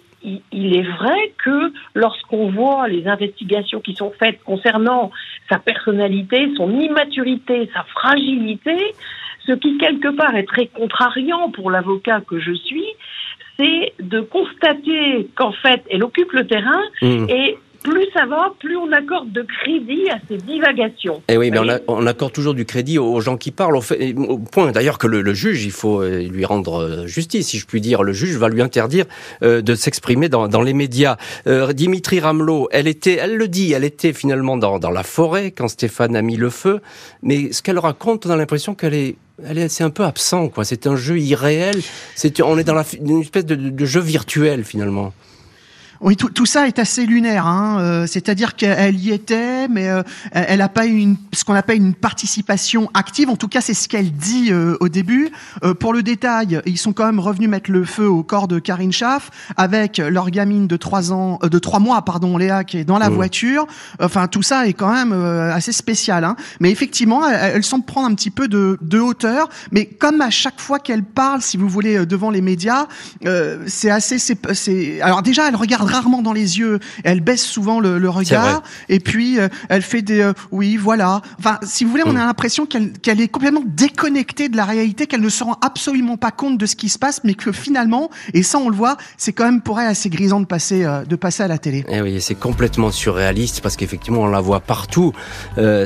[0.51, 5.11] il est vrai que lorsqu'on voit les investigations qui sont faites concernant
[5.49, 8.77] sa personnalité, son immaturité, sa fragilité,
[9.45, 12.87] ce qui quelque part est très contrariant pour l'avocat que je suis,
[13.57, 17.29] c'est de constater qu'en fait, elle occupe le terrain mmh.
[17.29, 21.17] et plus ça va, plus on accorde de crédit à ces divagations.
[21.27, 24.71] Et eh oui, mais on, accorde toujours du crédit aux gens qui parlent, au, point
[24.71, 28.01] d'ailleurs que le, juge, il faut euh, lui rendre euh, justice, si je puis dire.
[28.01, 29.05] Le juge va lui interdire
[29.43, 31.17] euh, de s'exprimer dans, les médias.
[31.45, 36.15] Dimitri Ramelot, elle était, elle le dit, elle était finalement dans, la forêt quand Stéphane
[36.15, 36.81] a mis le feu,
[37.21, 40.47] mais ce qu'elle raconte, on a l'impression qu'elle est elle est, c'est un peu absent,
[40.47, 40.63] quoi.
[40.63, 41.81] C'est un jeu irréel.
[42.15, 45.11] C'est, on est dans la, une espèce de jeu virtuel, finalement.
[46.01, 47.47] Oui, tout, tout, ça est assez lunaire.
[47.47, 47.79] Hein.
[47.79, 51.77] Euh, c'est-à-dire qu'elle y était, mais euh, elle n'a pas eu une, ce qu'on appelle
[51.77, 53.29] une participation active.
[53.29, 55.29] En tout cas, c'est ce qu'elle dit euh, au début.
[55.79, 58.91] pour le détail, ils sont quand même revenus mettre le feu au corps de Karine
[58.91, 62.97] Schaff avec leur gamine de trois ans, de trois mois, pardon, Léa, qui est dans
[62.97, 63.13] la mmh.
[63.13, 63.67] voiture.
[64.01, 66.23] Enfin, tout ça est quand même assez spécial.
[66.23, 66.35] Hein.
[66.59, 69.49] Mais effectivement, elle, elle, semble prendre un petit peu de, de hauteur.
[69.71, 72.87] Mais comme à chaque fois qu'elle parle, si vous voulez, devant les médias,
[73.67, 78.09] c'est assez, c'est, alors déjà, elle regarde rarement dans les yeux, elle baisse souvent le,
[78.09, 81.21] regard, et puis euh, elle fait des euh, oui, voilà.
[81.39, 82.27] Enfin, si vous voulez, on a mm.
[82.27, 86.57] l'impression qu'elle est complètement déconnectée de la réalité, qu'elle ne se rend absolument pas compte
[86.57, 89.45] de ce qui se passe, mais que finalement, et ça on le voit, c'est quand
[89.45, 91.85] même pour elle assez grisant de passer euh, de passer à la télé.
[91.89, 95.13] Eh oui, c'est complètement surréaliste parce qu'effectivement on la voit partout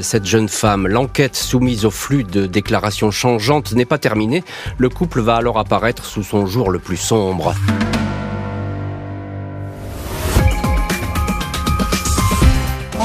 [0.02, 0.88] cette jeune femme.
[0.88, 4.44] L'enquête soumise au flux de déclarations changeantes n'est pas terminée.
[4.78, 7.54] Le couple va alors apparaître sous son jour le plus sombre.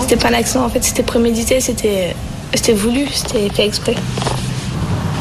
[0.06, 2.14] C'était pas un accident, en fait, c'était prémédité, c'était,
[2.52, 3.94] c'était voulu, c'était fait exprès.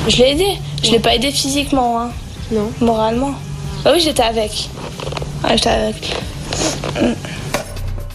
[0.10, 0.48] Je l'ai aidé.
[0.84, 2.10] Je l'ai pas aidé physiquement, hein.
[2.52, 2.69] Non.
[2.82, 3.34] Moralement.
[3.86, 4.69] Bah oui, j'étais avec.
[5.50, 6.17] j'étais avec.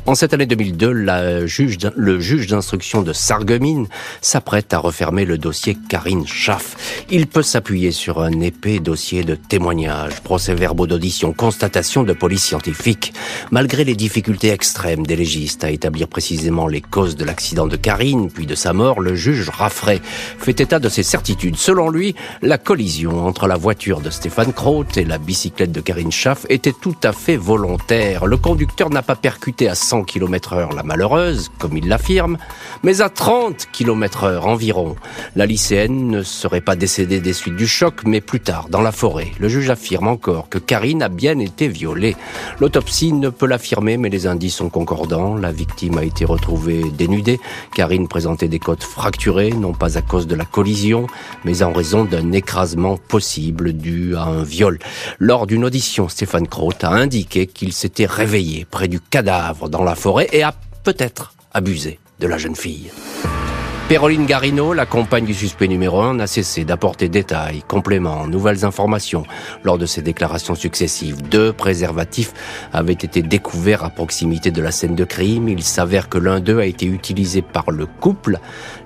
[0.09, 3.89] En cette année 2002, la juge, le juge d'instruction de Sarreguemines
[4.23, 7.05] s'apprête à refermer le dossier Karine Schaff.
[7.11, 13.13] Il peut s'appuyer sur un épais dossier de témoignages, procès-verbaux d'audition, constatation de police scientifique.
[13.51, 18.31] Malgré les difficultés extrêmes des légistes à établir précisément les causes de l'accident de Karine,
[18.31, 20.01] puis de sa mort, le juge Raffray
[20.39, 21.57] fait état de ses certitudes.
[21.57, 26.13] Selon lui, la collision entre la voiture de Stéphane Kraut et la bicyclette de Karine
[26.13, 28.25] Schaff était tout à fait volontaire.
[28.25, 32.39] Le conducteur n'a pas percuté à 100 km heure la malheureuse, comme il l'affirme,
[32.83, 34.97] mais à 30 km heure environ.
[35.37, 38.93] La lycéenne ne serait pas décédée des suites du choc, mais plus tard, dans la
[38.93, 39.33] forêt.
[39.39, 42.17] Le juge affirme encore que Karine a bien été violée.
[42.61, 45.35] L'autopsie ne peut l'affirmer, mais les indices sont concordants.
[45.35, 47.41] La victime a été retrouvée dénudée.
[47.75, 51.07] Karine présentait des côtes fracturées, non pas à cause de la collision,
[51.45, 54.79] mais en raison d'un écrasement possible dû à un viol.
[55.19, 59.88] Lors d'une audition, Stéphane Kraut a indiqué qu'il s'était réveillé près du cadavre dans la
[59.95, 62.91] forêt et a peut-être abusé de la jeune fille.
[63.89, 69.25] Péroline Garino, la compagne du suspect numéro 1, n'a cessé d'apporter détails, compléments, nouvelles informations
[69.65, 71.23] lors de ses déclarations successives.
[71.23, 72.35] Deux préservatifs
[72.75, 75.49] avaient été découverts à proximité de la scène de crime.
[75.49, 78.41] Il s'avère que l'un d'eux a été utilisé par le couple.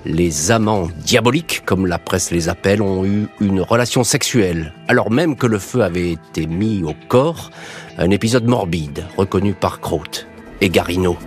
[0.05, 5.35] Les amants diaboliques, comme la presse les appelle, ont eu une relation sexuelle, alors même
[5.35, 7.51] que le feu avait été mis au corps.
[7.99, 10.29] Un épisode morbide, reconnu par Crote
[10.63, 11.19] et Garino.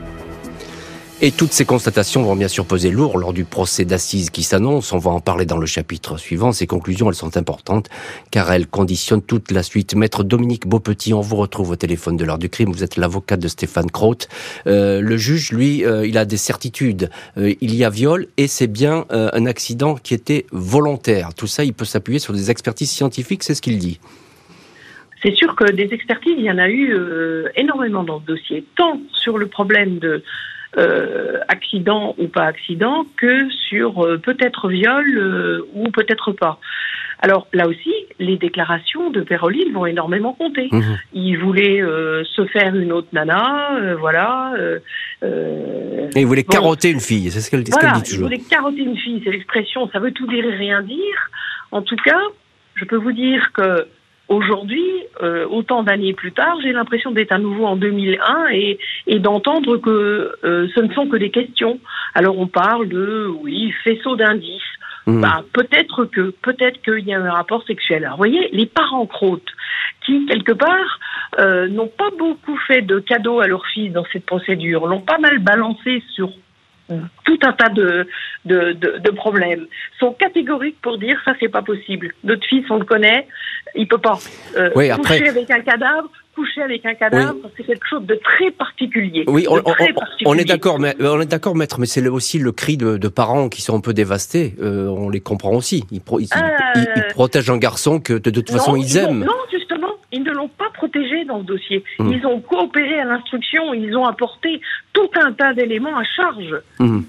[1.21, 4.91] Et toutes ces constatations vont bien sûr peser lourd lors du procès d'assises qui s'annonce.
[4.91, 6.51] On va en parler dans le chapitre suivant.
[6.51, 7.87] Ces conclusions, elles sont importantes
[8.31, 9.95] car elles conditionnent toute la suite.
[9.95, 12.71] Maître Dominique Beaupetit, on vous retrouve au téléphone de l'heure du crime.
[12.71, 14.27] Vous êtes l'avocat de Stéphane Kraut.
[14.67, 17.09] Euh, le juge, lui, euh, il a des certitudes.
[17.37, 21.33] Euh, il y a viol et c'est bien un accident qui était volontaire.
[21.33, 23.99] Tout ça, il peut s'appuyer sur des expertises scientifiques, c'est ce qu'il dit
[25.25, 26.95] c'est sûr que des expertises, il y en a eu
[27.55, 30.23] énormément dans ce dossier, tant sur le problème de
[30.77, 36.59] euh, accident ou pas accident que sur euh, peut-être viol euh, ou peut-être pas.
[37.19, 40.67] Alors là aussi, les déclarations de Péroline vont énormément compter.
[40.69, 40.81] Mmh.
[41.13, 41.81] Il voulait
[42.25, 44.53] se faire une autre nana, voilà.
[45.23, 48.03] Et il voulait carotter une fille, c'est ce qu'elle dit toujours.
[48.11, 51.29] Il voulait carotter une fille, c'est l'expression, ça veut tout dire et rien dire.
[51.71, 52.19] En tout cas,
[52.75, 53.87] je peux vous dire que
[54.27, 54.83] Aujourd'hui,
[55.21, 59.77] euh, autant d'années plus tard, j'ai l'impression d'être à nouveau en 2001 et, et d'entendre
[59.77, 61.79] que euh, ce ne sont que des questions.
[62.15, 64.61] Alors on parle de, oui, faisceau d'indices.
[65.05, 65.21] Mmh.
[65.21, 68.03] Bah, peut-être que, peut-être qu'il y a un rapport sexuel.
[68.05, 69.51] Alors, vous voyez, les parents croûtes
[70.03, 70.99] qui, quelque part,
[71.39, 75.19] euh, n'ont pas beaucoup fait de cadeaux à leur fils dans cette procédure, l'ont pas
[75.19, 76.31] mal balancé sur
[76.87, 78.07] tout un tas de,
[78.45, 79.65] de, de, problèmes
[79.99, 82.13] sont catégoriques pour dire ça c'est pas possible.
[82.23, 83.27] Notre fils on le connaît,
[83.75, 84.19] il peut pas
[84.57, 89.23] euh, coucher avec un cadavre, coucher avec un cadavre, c'est quelque chose de très particulier.
[89.27, 89.47] Oui,
[90.25, 93.07] on, est d'accord, mais on est d'accord, maître, mais c'est aussi le cri de, de,
[93.07, 94.53] parents qui sont un peu dévastés.
[94.61, 95.85] Euh, on les comprend aussi.
[95.91, 99.23] Ils, euh, protègent un garçon que de, toute façon ils aiment.
[99.23, 99.33] non,
[101.27, 101.83] dans le dossier.
[101.99, 102.11] Mmh.
[102.13, 104.61] Ils ont coopéré à l'instruction, ils ont apporté
[104.93, 106.55] tout un tas d'éléments à charge.
[106.79, 107.01] Mmh.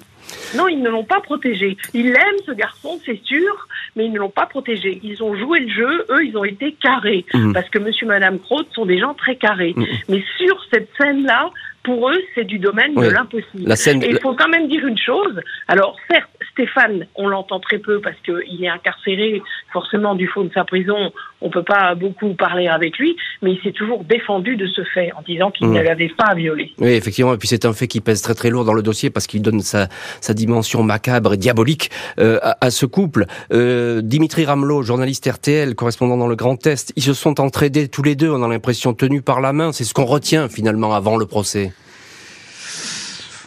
[0.57, 1.77] Non, ils ne l'ont pas protégé.
[1.95, 4.99] Ils l'aiment, ce garçon, c'est sûr, mais ils ne l'ont pas protégé.
[5.05, 7.25] Ils ont joué le jeu, eux, ils ont été carrés.
[7.33, 7.53] Mmh.
[7.53, 9.75] Parce que monsieur et madame Crotte sont des gens très carrés.
[10.09, 11.51] Mais sur cette scène-là,
[11.85, 13.73] pour eux, c'est du domaine de l'impossible.
[14.03, 15.41] Et il faut quand même dire une chose.
[15.69, 19.41] Alors, certes, Stéphane, on l'entend très peu parce qu'il est incarcéré
[19.73, 21.13] forcément du fond de sa prison.
[21.47, 24.83] On ne peut pas beaucoup parler avec lui, mais il s'est toujours défendu de ce
[24.83, 25.75] fait en disant qu'il mmh.
[25.75, 26.73] ne l'avait pas violé.
[26.79, 27.35] Oui, effectivement.
[27.35, 29.43] Et puis c'est un fait qui pèse très très lourd dans le dossier parce qu'il
[29.43, 29.87] donne sa,
[30.21, 33.27] sa, dimension macabre et diabolique euh, à, ce couple.
[33.53, 38.03] Euh, Dimitri Ramelot, journaliste RTL, correspondant dans le Grand Est, ils se sont entraidés tous
[38.03, 38.31] les deux.
[38.31, 39.71] On a l'impression tenus par la main.
[39.71, 41.71] C'est ce qu'on retient finalement avant le procès.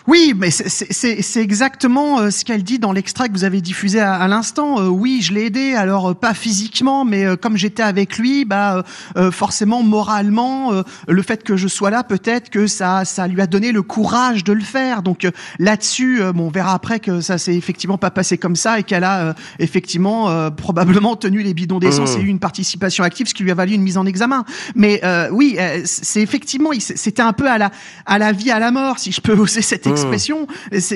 [0.10, 4.28] Oui, mais c'est exactement euh, ce qu'elle dit dans l'extrait que vous avez diffusé à,
[4.28, 4.80] l'instant.
[4.80, 8.84] Euh, oui, je l'ai aidé, alors euh, pas physiquement, mais comme j'étais avec lui, bah
[9.32, 10.72] forcément moralement,
[11.08, 14.44] le fait que je sois là, peut-être que ça ça lui a donné le courage
[14.44, 15.04] de le faire.
[15.04, 15.28] Donc
[15.60, 19.04] là-dessus, bon, on verra après que ça s'est effectivement pas passé comme ça et qu'elle
[19.04, 22.22] a effectivement probablement tenu les bidons d'essence mmh.
[22.22, 24.44] et eu une participation active, ce qui lui a valu une mise en examen.
[24.76, 27.72] Mais oui, c'est effectivement, c'était un peu à la
[28.06, 30.48] à la vie à la mort, si je peux oser cette expression expression.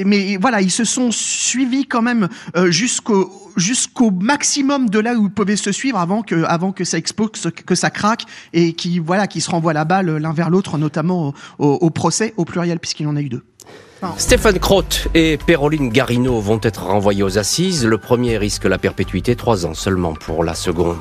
[0.05, 5.31] Mais voilà, ils se sont suivis quand même euh, jusqu'au maximum de là où ils
[5.31, 7.31] pouvaient se suivre avant que avant que ça explose,
[7.65, 11.33] que ça craque et qui voilà qui se renvoient la balle l'un vers l'autre, notamment
[11.59, 13.43] au, procès au pluriel puisqu'il en a eu deux.
[14.17, 17.85] Stéphane Crotte et Péroline Garino vont être renvoyés aux assises.
[17.85, 20.97] Le premier risque la perpétuité, trois ans seulement pour la seconde.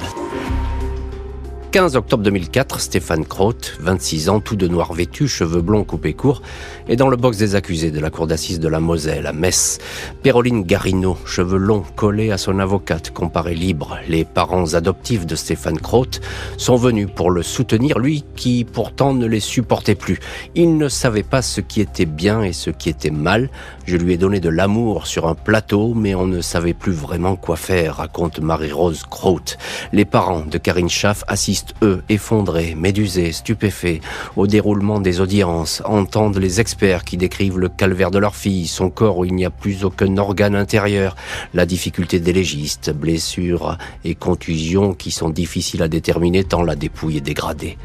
[1.73, 6.43] 15 octobre 2004, Stéphane Croth, 26 ans, tout de noir vêtu, cheveux blonds coupés courts,
[6.89, 9.79] est dans le box des accusés de la cour d'assises de la Moselle à Metz.
[10.23, 13.99] Péroline Garino, cheveux longs collés à son avocate, comparée libre.
[14.09, 16.21] Les parents adoptifs de Stéphane Croth
[16.57, 20.21] sont venus pour le soutenir, lui qui pourtant ne les supportait plus.
[20.55, 23.51] Il ne savait pas ce qui était bien et ce qui était mal.
[23.87, 27.37] Je lui ai donné de l'amour sur un plateau, mais on ne savait plus vraiment
[27.37, 29.59] quoi faire, raconte Marie-Rose Croth.
[29.93, 34.01] Les parents de Karine Schaff assistent eux, effondrés, médusés, stupéfaits,
[34.37, 38.91] au déroulement des audiences, entendent les experts qui décrivent le calvaire de leur fille, son
[38.91, 41.15] corps où il n'y a plus aucun organe intérieur,
[41.55, 47.19] la difficulté des légistes, blessures et contusions qui sont difficiles à déterminer tant la dépouille
[47.19, 47.79] est dégradée.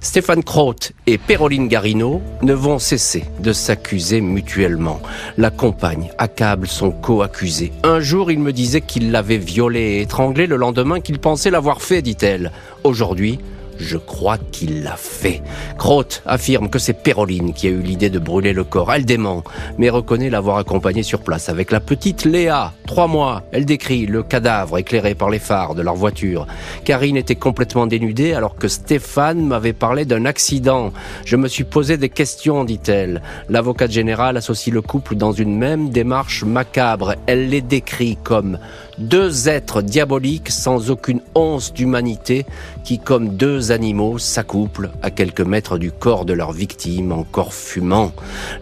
[0.00, 5.00] Stéphane Croth et Péroline Garino ne vont cesser de s'accuser mutuellement.
[5.38, 7.70] La compagne accable son co-accusé.
[7.84, 11.82] Un jour, il me disait qu'il l'avait violée et étranglée, le lendemain qu'il pensait l'avoir
[11.82, 12.50] fait, dit-elle.
[12.82, 13.38] Aujourd'hui,
[13.80, 15.42] je crois qu'il l'a fait.
[15.78, 18.92] Crotte affirme que c'est Péroline qui a eu l'idée de brûler le corps.
[18.92, 19.42] Elle dément,
[19.78, 22.72] mais reconnaît l'avoir accompagné sur place avec la petite Léa.
[22.86, 26.46] Trois mois, elle décrit le cadavre éclairé par les phares de leur voiture.
[26.84, 30.92] Karine était complètement dénudée alors que Stéphane m'avait parlé d'un accident.
[31.24, 33.22] Je me suis posé des questions, dit-elle.
[33.48, 37.14] L'avocate générale associe le couple dans une même démarche macabre.
[37.26, 38.58] Elle les décrit comme
[39.00, 42.44] deux êtres diaboliques sans aucune once d'humanité
[42.84, 48.12] qui, comme deux animaux, s'accouplent à quelques mètres du corps de leur victime encore fumant.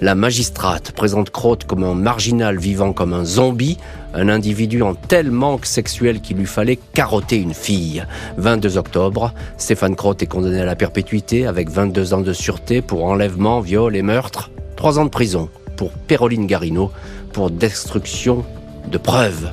[0.01, 3.79] La magistrate présente Crotte comme un marginal vivant comme un zombie,
[4.14, 8.05] un individu en tel manque sexuel qu'il lui fallait carotter une fille.
[8.37, 13.05] 22 octobre, Stéphane Crotte est condamné à la perpétuité avec 22 ans de sûreté pour
[13.05, 14.51] enlèvement, viol et meurtre.
[14.77, 16.92] Trois ans de prison pour Péroline Garino
[17.33, 18.44] pour destruction
[18.88, 19.51] de preuves.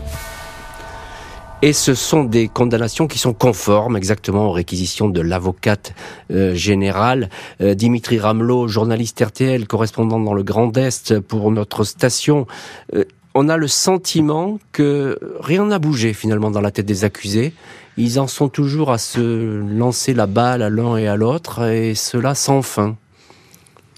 [1.61, 5.93] Et ce sont des condamnations qui sont conformes exactement aux réquisitions de l'avocate
[6.31, 7.29] euh, générale.
[7.61, 12.45] Euh, Dimitri Ramelot, journaliste RTL, correspondant dans le Grand Est pour notre station.
[12.93, 17.53] Euh, on a le sentiment que rien n'a bougé finalement dans la tête des accusés.
[17.97, 21.95] Ils en sont toujours à se lancer la balle à l'un et à l'autre, et
[21.95, 22.97] cela sans fin.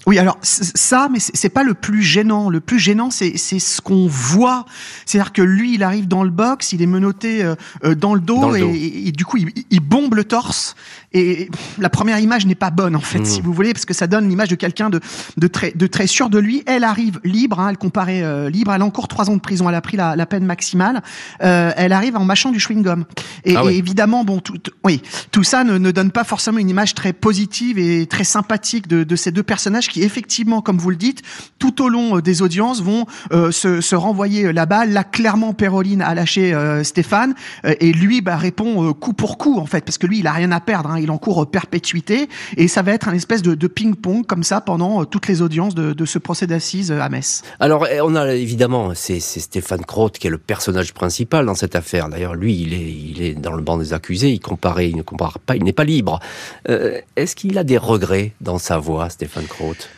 [0.08, 2.48] Oui, alors ça, mais c'est pas le plus gênant.
[2.48, 4.64] Le plus gênant, c'est ce qu'on voit.
[5.04, 8.22] C'est-à-dire que lui, il arrive dans le box, il est menotté euh, euh, dans le
[8.22, 10.76] dos, Et, du coup, il, bombe le torse.
[11.12, 13.44] Et la première image n'est pas bonne en fait, si mmh.
[13.44, 15.00] vous voulez, parce que ça donne l'image de quelqu'un de,
[15.36, 16.62] de très de très sûr de lui.
[16.66, 18.72] Elle arrive libre, hein, elle comparait euh, libre.
[18.72, 19.68] Elle a encore trois ans de prison.
[19.68, 21.02] Elle a pris la, la peine maximale.
[21.40, 23.04] elle arrive en mâchant du chewing gum.
[23.44, 26.94] Et, ah évidemment, bon, tout, oui, tout ça ne, ne donne pas forcément une image
[26.94, 30.96] très positive et très sympathique de, de ces deux personnages qui effectivement, comme vous le
[30.96, 31.22] dites,
[31.58, 34.92] tout au long euh, des audiences vont euh, se, se, renvoyer euh, la balle.
[34.92, 39.84] Là, clairement, Péroline a lâché Stéphane et lui bah, répond coup pour coup en fait,
[39.84, 40.90] parce que lui, il a rien à perdre.
[40.90, 45.04] Hein, il encourt perpétuité et ça va être un espèce de, ping-pong comme ça pendant
[45.04, 47.42] toutes les audiences de, ce procès d'assises à Metz.
[47.60, 51.76] Alors, eh, on a évidemment, c'est Stéphane Croth qui est le personnage principal dans cette
[51.76, 52.08] affaire.
[52.08, 54.30] D'ailleurs, lui, il est, il est dans le banc des accusés.
[54.30, 56.20] Il compare, il ne compare pas, il n'est pas libre.
[56.66, 59.88] Est-ce qu'il a des regrets dans sa voix, Stéphane Croth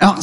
[0.00, 0.18] alors,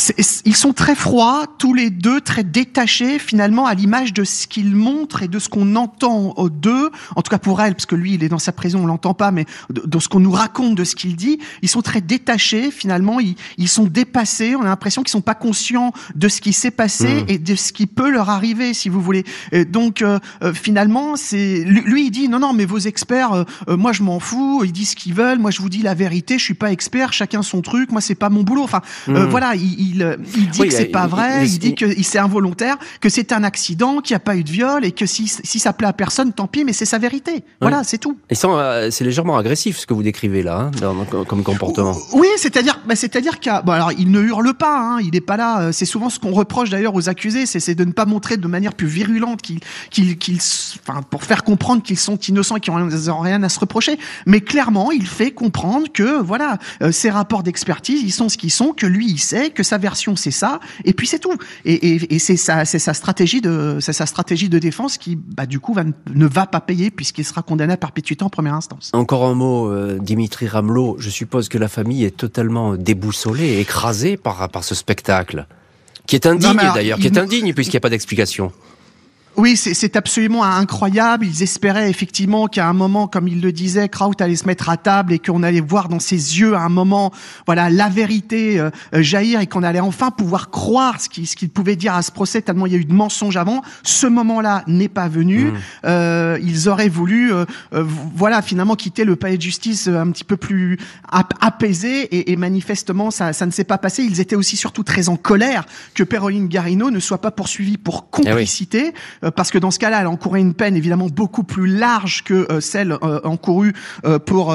[0.46, 4.76] ils sont très froids, tous les deux, très détachés finalement à l'image de ce qu'ils
[4.76, 6.92] montrent et de ce qu'on entend d'eux.
[7.16, 9.14] En tout cas pour elle, parce que lui, il est dans sa prison, on l'entend
[9.14, 12.72] pas, mais de, ce qu'on nous raconte de ce qu'il dit, ils sont très détachés.
[12.72, 14.56] Finalement, ils, ils sont dépassés.
[14.56, 17.26] On a l'impression qu'ils sont pas conscients de ce qui s'est passé mmh.
[17.30, 19.24] et de ce qui peut leur arriver, si vous voulez.
[19.70, 23.94] donc euh, euh, finalement, c'est lui, il dit non, non, mais vos experts, euh, moi
[23.94, 24.64] je m'en fous.
[24.64, 25.40] Ils disent ce qu'ils veulent.
[25.40, 26.38] Moi, je vous dis la vérité.
[26.38, 27.14] Je suis pas expert.
[27.14, 27.92] Chacun son truc.
[27.92, 28.64] Moi, c'est pas mon boulot.
[28.64, 29.24] Enfin, mmh.
[29.26, 33.32] voilà il, il, dit que c'est pas vrai, il, dit que c'est involontaire, que c'est
[33.32, 35.88] un accident, qu'il n'y a pas eu de viol et que si, si ça plaît
[35.88, 37.44] à personne, tant pis, mais c'est sa vérité.
[37.62, 38.18] Voilà, c'est tout.
[38.30, 41.96] Et euh, c'est légèrement agressif ce que vous décrivez là, hein, comme comportement.
[42.14, 45.38] Oui, c'est-à-dire, bah, c'est-à-dire qu'il bon, alors il ne hurle pas, hein, il n'est pas
[45.38, 45.62] là.
[45.62, 48.48] Euh, c'est souvent ce qu'on reproche d'ailleurs aux accusés, c'est de ne pas montrer de
[48.48, 50.40] manière plus virulente qu'ils, qu'ils,
[50.88, 53.98] enfin, pour faire comprendre qu'ils sont innocents et qu'ils n'ont rien à se reprocher.
[54.26, 58.52] Mais clairement, il fait comprendre que voilà, euh, ces rapports d'expertise, ils sont ce qu'ils
[58.52, 61.38] sont, que lui, il sait que sa version c'est ça, et puis c'est tout.
[61.66, 65.60] Et, c'est sa, c'est sa stratégie de, c'est sa stratégie de défense qui, bah, du
[65.60, 68.92] coup, va, ne va pas payer puisqu'il sera condamné à perpétuité en première instance.
[68.94, 70.98] Encore un mot, euh, Dimitri Ramelot.
[71.00, 75.46] Je suppose que la famille est totalement déboussolée écrasée par, par ce spectacle,
[76.08, 78.52] qui est indigne d'ailleurs, qui est indigne puisqu'il n'y a pas d'explication.
[79.38, 81.26] Oui, c'est absolument incroyable.
[81.26, 84.78] Ils espéraient effectivement qu'à un moment, comme il le disait, Kraut allait se mettre à
[84.78, 87.12] table et qu'on allait voir dans ses yeux à un moment,
[87.46, 91.78] voilà, la vérité euh, euh, jaillir et qu'on allait enfin pouvoir croire ce qu'il pouvait
[91.78, 93.62] dire à ce procès tellement il y a eu de mensonges avant.
[93.84, 95.46] Ce moment-là n'est pas venu.
[95.46, 95.54] Mmh.
[95.86, 100.38] Euh, ils auraient voulu, euh, voilà, finalement quitter le palais de justice un petit peu
[100.38, 100.78] plus
[101.10, 104.04] apaisé et, et manifestement ça, ça ne s'est pas passé.
[104.04, 108.08] Ils étaient aussi surtout très en colère que Péroline Garino ne soit pas poursuivie pour
[108.10, 108.94] eh complicité.
[109.24, 112.52] Euh, parce que dans ce cas-là, elle encourait une peine évidemment beaucoup plus large que
[112.52, 113.74] euh, celle euh, encourue
[114.26, 114.54] pour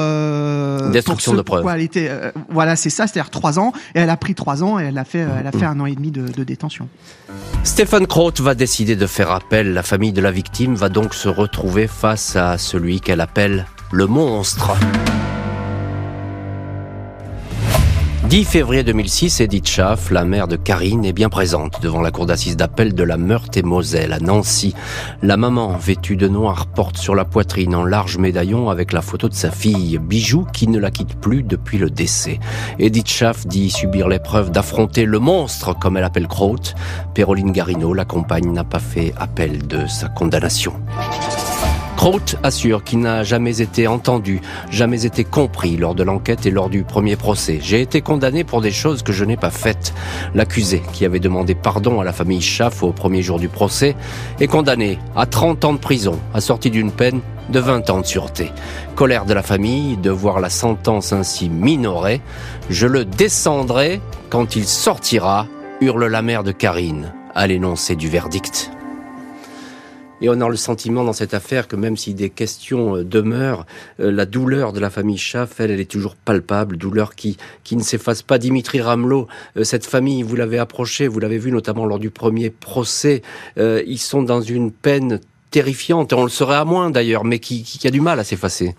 [0.91, 1.65] destruction de preuves.
[1.73, 2.09] Elle était,
[2.49, 5.03] voilà, c'est ça, c'est-à-dire trois ans, et elle a pris trois ans et elle a
[5.03, 6.87] fait, elle a fait un an et demi de, de détention.
[7.63, 9.73] Stéphane Kroth va décider de faire appel.
[9.73, 14.07] La famille de la victime va donc se retrouver face à celui qu'elle appelle le
[14.07, 14.71] monstre.
[18.27, 22.25] 10 février 2006, Edith Schaff, la mère de Karine, est bien présente devant la cour
[22.25, 24.75] d'assises d'appel de la Meurthe-et-Moselle à Nancy.
[25.21, 29.29] La maman, vêtue de noir, porte sur la poitrine un large médaillon avec la photo
[29.29, 32.41] de sa fille, bijou qui ne la quitte plus depuis le décès.
[32.79, 36.75] Edith Schaff dit subir l'épreuve d'affronter le monstre, comme elle appelle Crote.
[37.13, 40.73] Péroline Garino, la compagne, n'a pas fait appel de sa condamnation.
[41.97, 46.69] Kraut assure qu'il n'a jamais été entendu, jamais été compris lors de l'enquête et lors
[46.69, 47.57] du premier procès.
[47.59, 49.95] J'ai été condamné pour des choses que je n'ai pas faites.
[50.35, 53.95] L'accusé, qui avait demandé pardon à la famille Schaff au premier jour du procès,
[54.39, 58.51] est condamné à 30 ans de prison, assorti d'une peine de 20 ans de sûreté.
[58.95, 62.21] Colère de la famille de voir la sentence ainsi minorée.
[62.69, 65.47] Je le descendrai quand il sortira,
[65.81, 68.76] hurle la mère de Karine à l'énoncé du verdict.
[70.21, 73.65] Et on a le sentiment dans cette affaire que même si des questions euh, demeurent,
[73.99, 77.75] euh, la douleur de la famille Schaff, elle, elle est toujours palpable, douleur qui, qui
[77.75, 78.39] ne s'efface pas.
[78.39, 79.27] Dimitri Ramelot,
[79.57, 83.21] euh, cette famille, vous l'avez approché, vous l'avez vu notamment lors du premier procès,
[83.57, 85.19] ils sont dans une peine
[85.51, 88.75] terrifiante, on le serait à moins d'ailleurs, mais qui, qui, a du mal à s'effacer.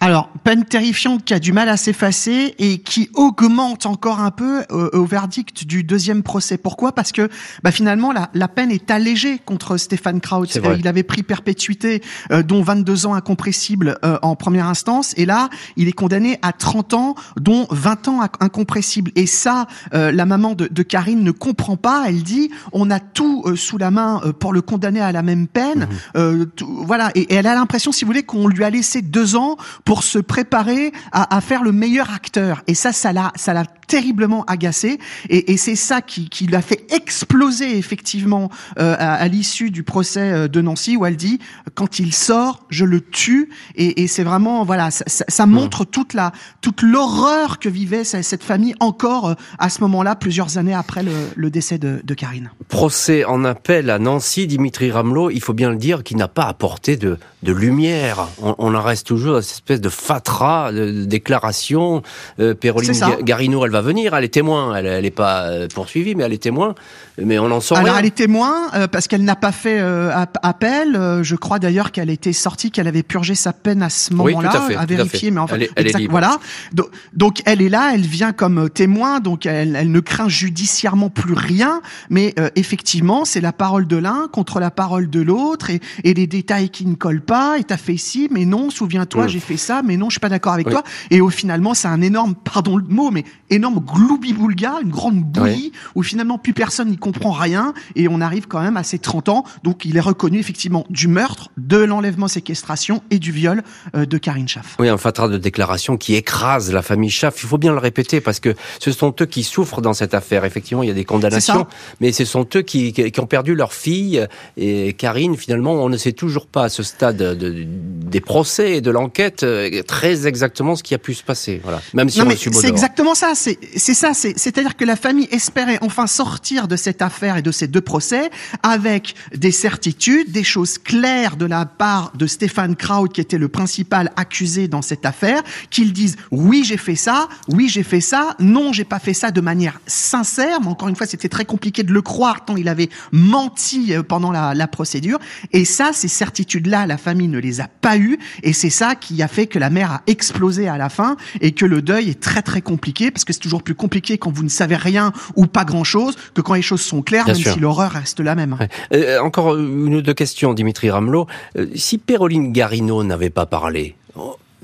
[0.00, 4.62] Alors, peine terrifiante qui a du mal à s'effacer et qui augmente encore un peu
[4.70, 6.58] euh, au verdict du deuxième procès.
[6.58, 6.92] Pourquoi?
[6.92, 7.30] Parce que
[7.62, 10.44] bah, finalement, la, la, peine est allégée contre Stéphane Kraut.
[10.44, 15.48] il avait pris perpétuité, euh, dont 22 ans incompressibles euh, en première instance, et là,
[15.76, 19.10] il est condamné à 30 ans, dont 20 ans incompressibles.
[19.16, 22.04] Et ça, la maman de, de, Karine ne comprend pas.
[22.08, 25.88] Elle dit, on a tout sous la main pour le condamner à la même peine.
[26.14, 26.44] Mmh.
[26.58, 29.56] voilà, et, et, elle a l'impression, si vous voulez, qu'on lui a laissé deux ans
[29.84, 32.62] pour se préparer à, à faire le meilleur acteur.
[32.66, 36.62] Et ça, ça l'a, ça l'a terriblement agacé et, et c'est ça qui, qui l'a
[36.62, 41.38] fait exploser effectivement euh, à, à l'issue du procès euh, de Nancy où elle dit
[41.74, 45.86] quand il sort je le tue et, et c'est vraiment voilà ça, ça, montre mmh.
[45.86, 46.32] toute la
[46.62, 51.12] toute l'horreur que vivait cette famille encore euh, à ce moment-là plusieurs années après le,
[51.36, 52.50] le décès de, de, Karine.
[52.68, 56.44] Procès en appel à Nancy, Dimitri Ramelot, il faut bien le dire, qui n'a pas
[56.44, 58.28] apporté de, de lumière.
[58.42, 62.02] On, on, en reste toujours à cette espèce de fatras de, déclaration.
[62.40, 66.24] Euh, Péroline Garino, elle va venir, elle est témoin, elle n'est pas euh, poursuivie, mais
[66.24, 66.74] elle est témoin.
[67.22, 70.10] Mais on en sort Alors elle est témoin euh, parce qu'elle n'a pas fait euh,
[70.42, 71.20] appel.
[71.22, 74.86] je crois d'ailleurs qu'elle était sortie, qu'elle avait purgé sa peine à ce moment-là, à,
[74.86, 75.30] vérifier.
[75.30, 76.38] Mais enfin, elle est, elle est voilà.
[76.72, 81.10] Donc, donc, elle est là, elle vient comme témoin, donc elle, elle ne craint judiciairement
[81.10, 81.80] plus rien.
[82.10, 86.26] Mais effectivement, c'est la parole de l'un contre la parole de l'autre et, et les
[86.26, 87.58] détails qui ne collent pas.
[87.58, 88.70] Et t'as fait ci, mais non.
[88.70, 90.82] Souviens-toi, j'ai fait ça, mais non, je suis pas d'accord avec toi.
[91.10, 95.72] Et au finalement, c'est un énorme, pardon le mot, mais énorme gloubi-boulga, une grande bouillie,
[95.94, 99.28] où finalement plus personne n'y comprend rien, et on arrive quand même à ses 30
[99.28, 99.44] ans.
[99.62, 103.62] Donc il est reconnu effectivement du meurtre, de l'enlèvement séquestration et du viol
[103.94, 104.76] euh, de Karine Schaff.
[104.78, 107.42] Oui, un fatras de déclaration qui écrase la famille Schaff.
[107.42, 110.46] Il faut bien le répéter parce que ce sont eux qui souffrent dans cette affaire.
[110.46, 111.66] Effectivement, il y a des condamnations,
[112.00, 114.26] mais ce sont eux qui, qui, ont perdu leur fille.
[114.56, 118.80] Et Karine, finalement, on ne sait toujours pas à ce stade de, des procès et
[118.80, 121.60] de l'enquête euh, très exactement ce qui a pu se passer.
[121.62, 121.82] Voilà.
[121.92, 126.06] Même si non, mais c'est exactement ça c'est ça, c'est-à-dire que la famille espérait enfin
[126.06, 128.30] sortir de cette affaire et de ces deux procès
[128.62, 133.48] avec des certitudes, des choses claires de la part de Stéphane Kraut, qui était le
[133.48, 138.36] principal accusé dans cette affaire, qu'il dise oui j'ai fait ça, oui j'ai fait ça,
[138.38, 141.82] non j'ai pas fait ça de manière sincère, mais encore une fois c'était très compliqué
[141.82, 145.18] de le croire tant il avait menti euh, pendant la, la procédure.
[145.52, 149.22] Et ça, ces certitudes-là, la famille ne les a pas eues, et c'est ça qui
[149.22, 152.20] a fait que la mère a explosé à la fin et que le deuil est
[152.20, 155.46] très très compliqué parce que c'est toujours plus compliqué quand vous ne savez rien ou
[155.46, 158.56] pas grand-chose que quand les choses sont claires, même si l'horreur reste la même.
[158.92, 161.26] Euh, encore une ou deux questions, Dimitri Ramelot.
[161.56, 163.94] Euh, si Péroline Garino n'avait pas parlé,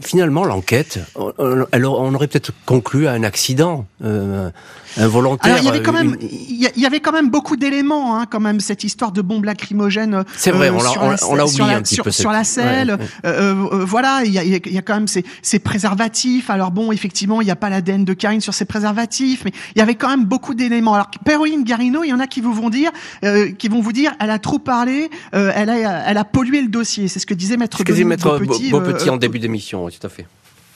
[0.02, 3.86] finalement, l'enquête, on aurait peut-être conclu à un accident.
[4.02, 4.50] Euh,
[4.96, 5.54] involontaire.
[5.54, 8.40] Alors, il y avait quand même, il y avait quand même beaucoup d'éléments, hein, quand
[8.40, 10.24] même cette histoire de bombe lacrymogène.
[10.36, 12.10] C'est vrai, euh, on l'a oublié un petit sur, peu.
[12.10, 15.58] Sur la selle, euh, euh, voilà, il y a, y a, quand même ces, ces,
[15.58, 16.50] préservatifs.
[16.50, 19.78] Alors bon, effectivement, il n'y a pas l'ADN de Karine sur ces préservatifs, mais il
[19.78, 20.94] y avait quand même beaucoup d'éléments.
[20.94, 22.90] Alors Péroline Garino, il y en a qui vous vont dire,
[23.58, 27.08] qui vont vous dire, elle a trop parlé, elle a, elle a pollué le dossier.
[27.08, 30.26] C'est ce que disait Maître, Maître Beaupetit, Beaupetit en début d'émission, tout à fait.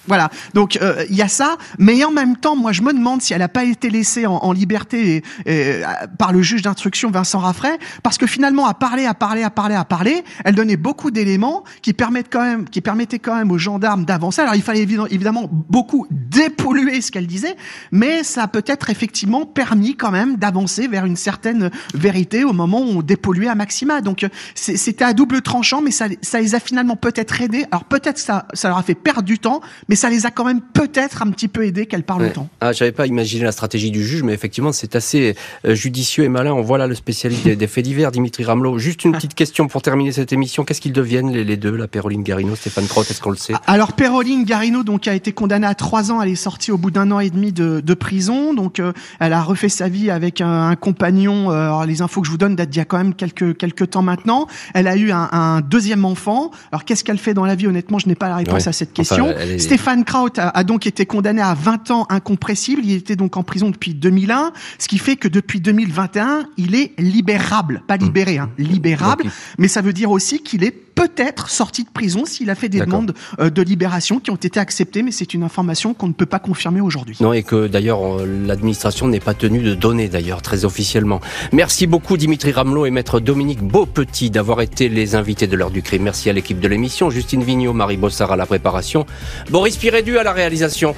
[0.07, 0.31] Voilà.
[0.53, 3.33] Donc euh, il y a ça, mais en même temps, moi je me demande si
[3.33, 5.83] elle n'a pas été laissée en, en liberté et,
[6.19, 9.75] par le juge d'instruction Vincent Raffray, parce que finalement à parler, à parler, à parler,
[9.75, 13.59] à parler, elle donnait beaucoup d'éléments qui permettent quand même, qui permettaient quand même aux
[13.59, 14.43] gendarmes d'avancer.
[14.43, 17.57] Alors il fallait évidemment beaucoup dépolluer ce qu'elle disait,
[17.91, 22.81] mais ça a peut-être effectivement permis quand même d'avancer vers une certaine vérité au moment
[22.81, 24.01] où on dépolluait à maxima.
[24.01, 27.65] Donc c'était à double tranchant, mais ça, ça les a finalement peut-être aidés.
[27.71, 30.33] Alors peut-être ça, ça leur a fait perdre du temps, mais mais ça les a
[30.33, 32.31] quand même peut-être un petit peu aidés qu'elle parle ouais.
[32.31, 32.49] autant.
[32.61, 36.29] Ah, j'avais pas imaginé la stratégie du juge, mais effectivement, c'est assez euh, judicieux et
[36.29, 36.53] malin.
[36.53, 38.77] On voit là le spécialiste des, des faits divers, Dimitri Ramelot.
[38.77, 40.65] Juste une petite question pour terminer cette émission.
[40.65, 43.55] Qu'est-ce qu'ils deviennent les, les, deux, la Péroline Garino, Stéphane Crotte, est-ce qu'on le sait?
[43.69, 46.21] Alors, Péroline Garino, donc, a été condamnée à trois ans.
[46.21, 48.53] Elle est sortie au bout d'un an et demi de, de prison.
[48.53, 51.53] Donc, euh, elle a refait sa vie avec un, un compagnon.
[51.53, 53.57] Euh, alors, les infos que je vous donne datent d'il y a quand même quelques,
[53.57, 54.49] quelques temps maintenant.
[54.75, 56.51] Elle a eu un, un deuxième enfant.
[56.73, 57.69] Alors, qu'est-ce qu'elle fait dans la vie?
[57.69, 58.69] Honnêtement, je n'ai pas la réponse ouais.
[58.71, 59.29] à cette question.
[59.29, 59.59] Enfin, est...
[59.61, 62.83] Stéphane Kraut a, a, donc été condamné à 20 ans incompressible.
[62.85, 66.93] Il était donc en prison depuis 2001, ce qui fait que depuis 2021, il est
[66.99, 69.25] libérable, pas libéré, hein, libérable.
[69.59, 72.81] Mais ça veut dire aussi qu'il est peut-être sorti de prison s'il a fait des
[72.81, 76.27] demandes euh, de libération qui ont été acceptées, mais c'est une information qu'on ne peut
[76.27, 77.17] pas confirmer aujourd'hui.
[77.21, 81.21] Non, et que d'ailleurs l'administration n'est pas tenue de donner d'ailleurs très officiellement.
[81.53, 85.83] Merci beaucoup Dimitri Ramelot et maître Dominique Beaupetit d'avoir été les invités de l'heure du
[85.83, 86.03] crime.
[86.03, 89.07] Merci à l'équipe de l'émission, Justine Vignot, Marie Bossard à la préparation,
[89.51, 90.95] Boris Pirédu à la réalisation.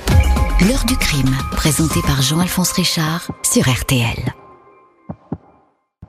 [0.68, 4.45] L'heure du crime, présenté par Jean-Alphonse Richard sur RTL.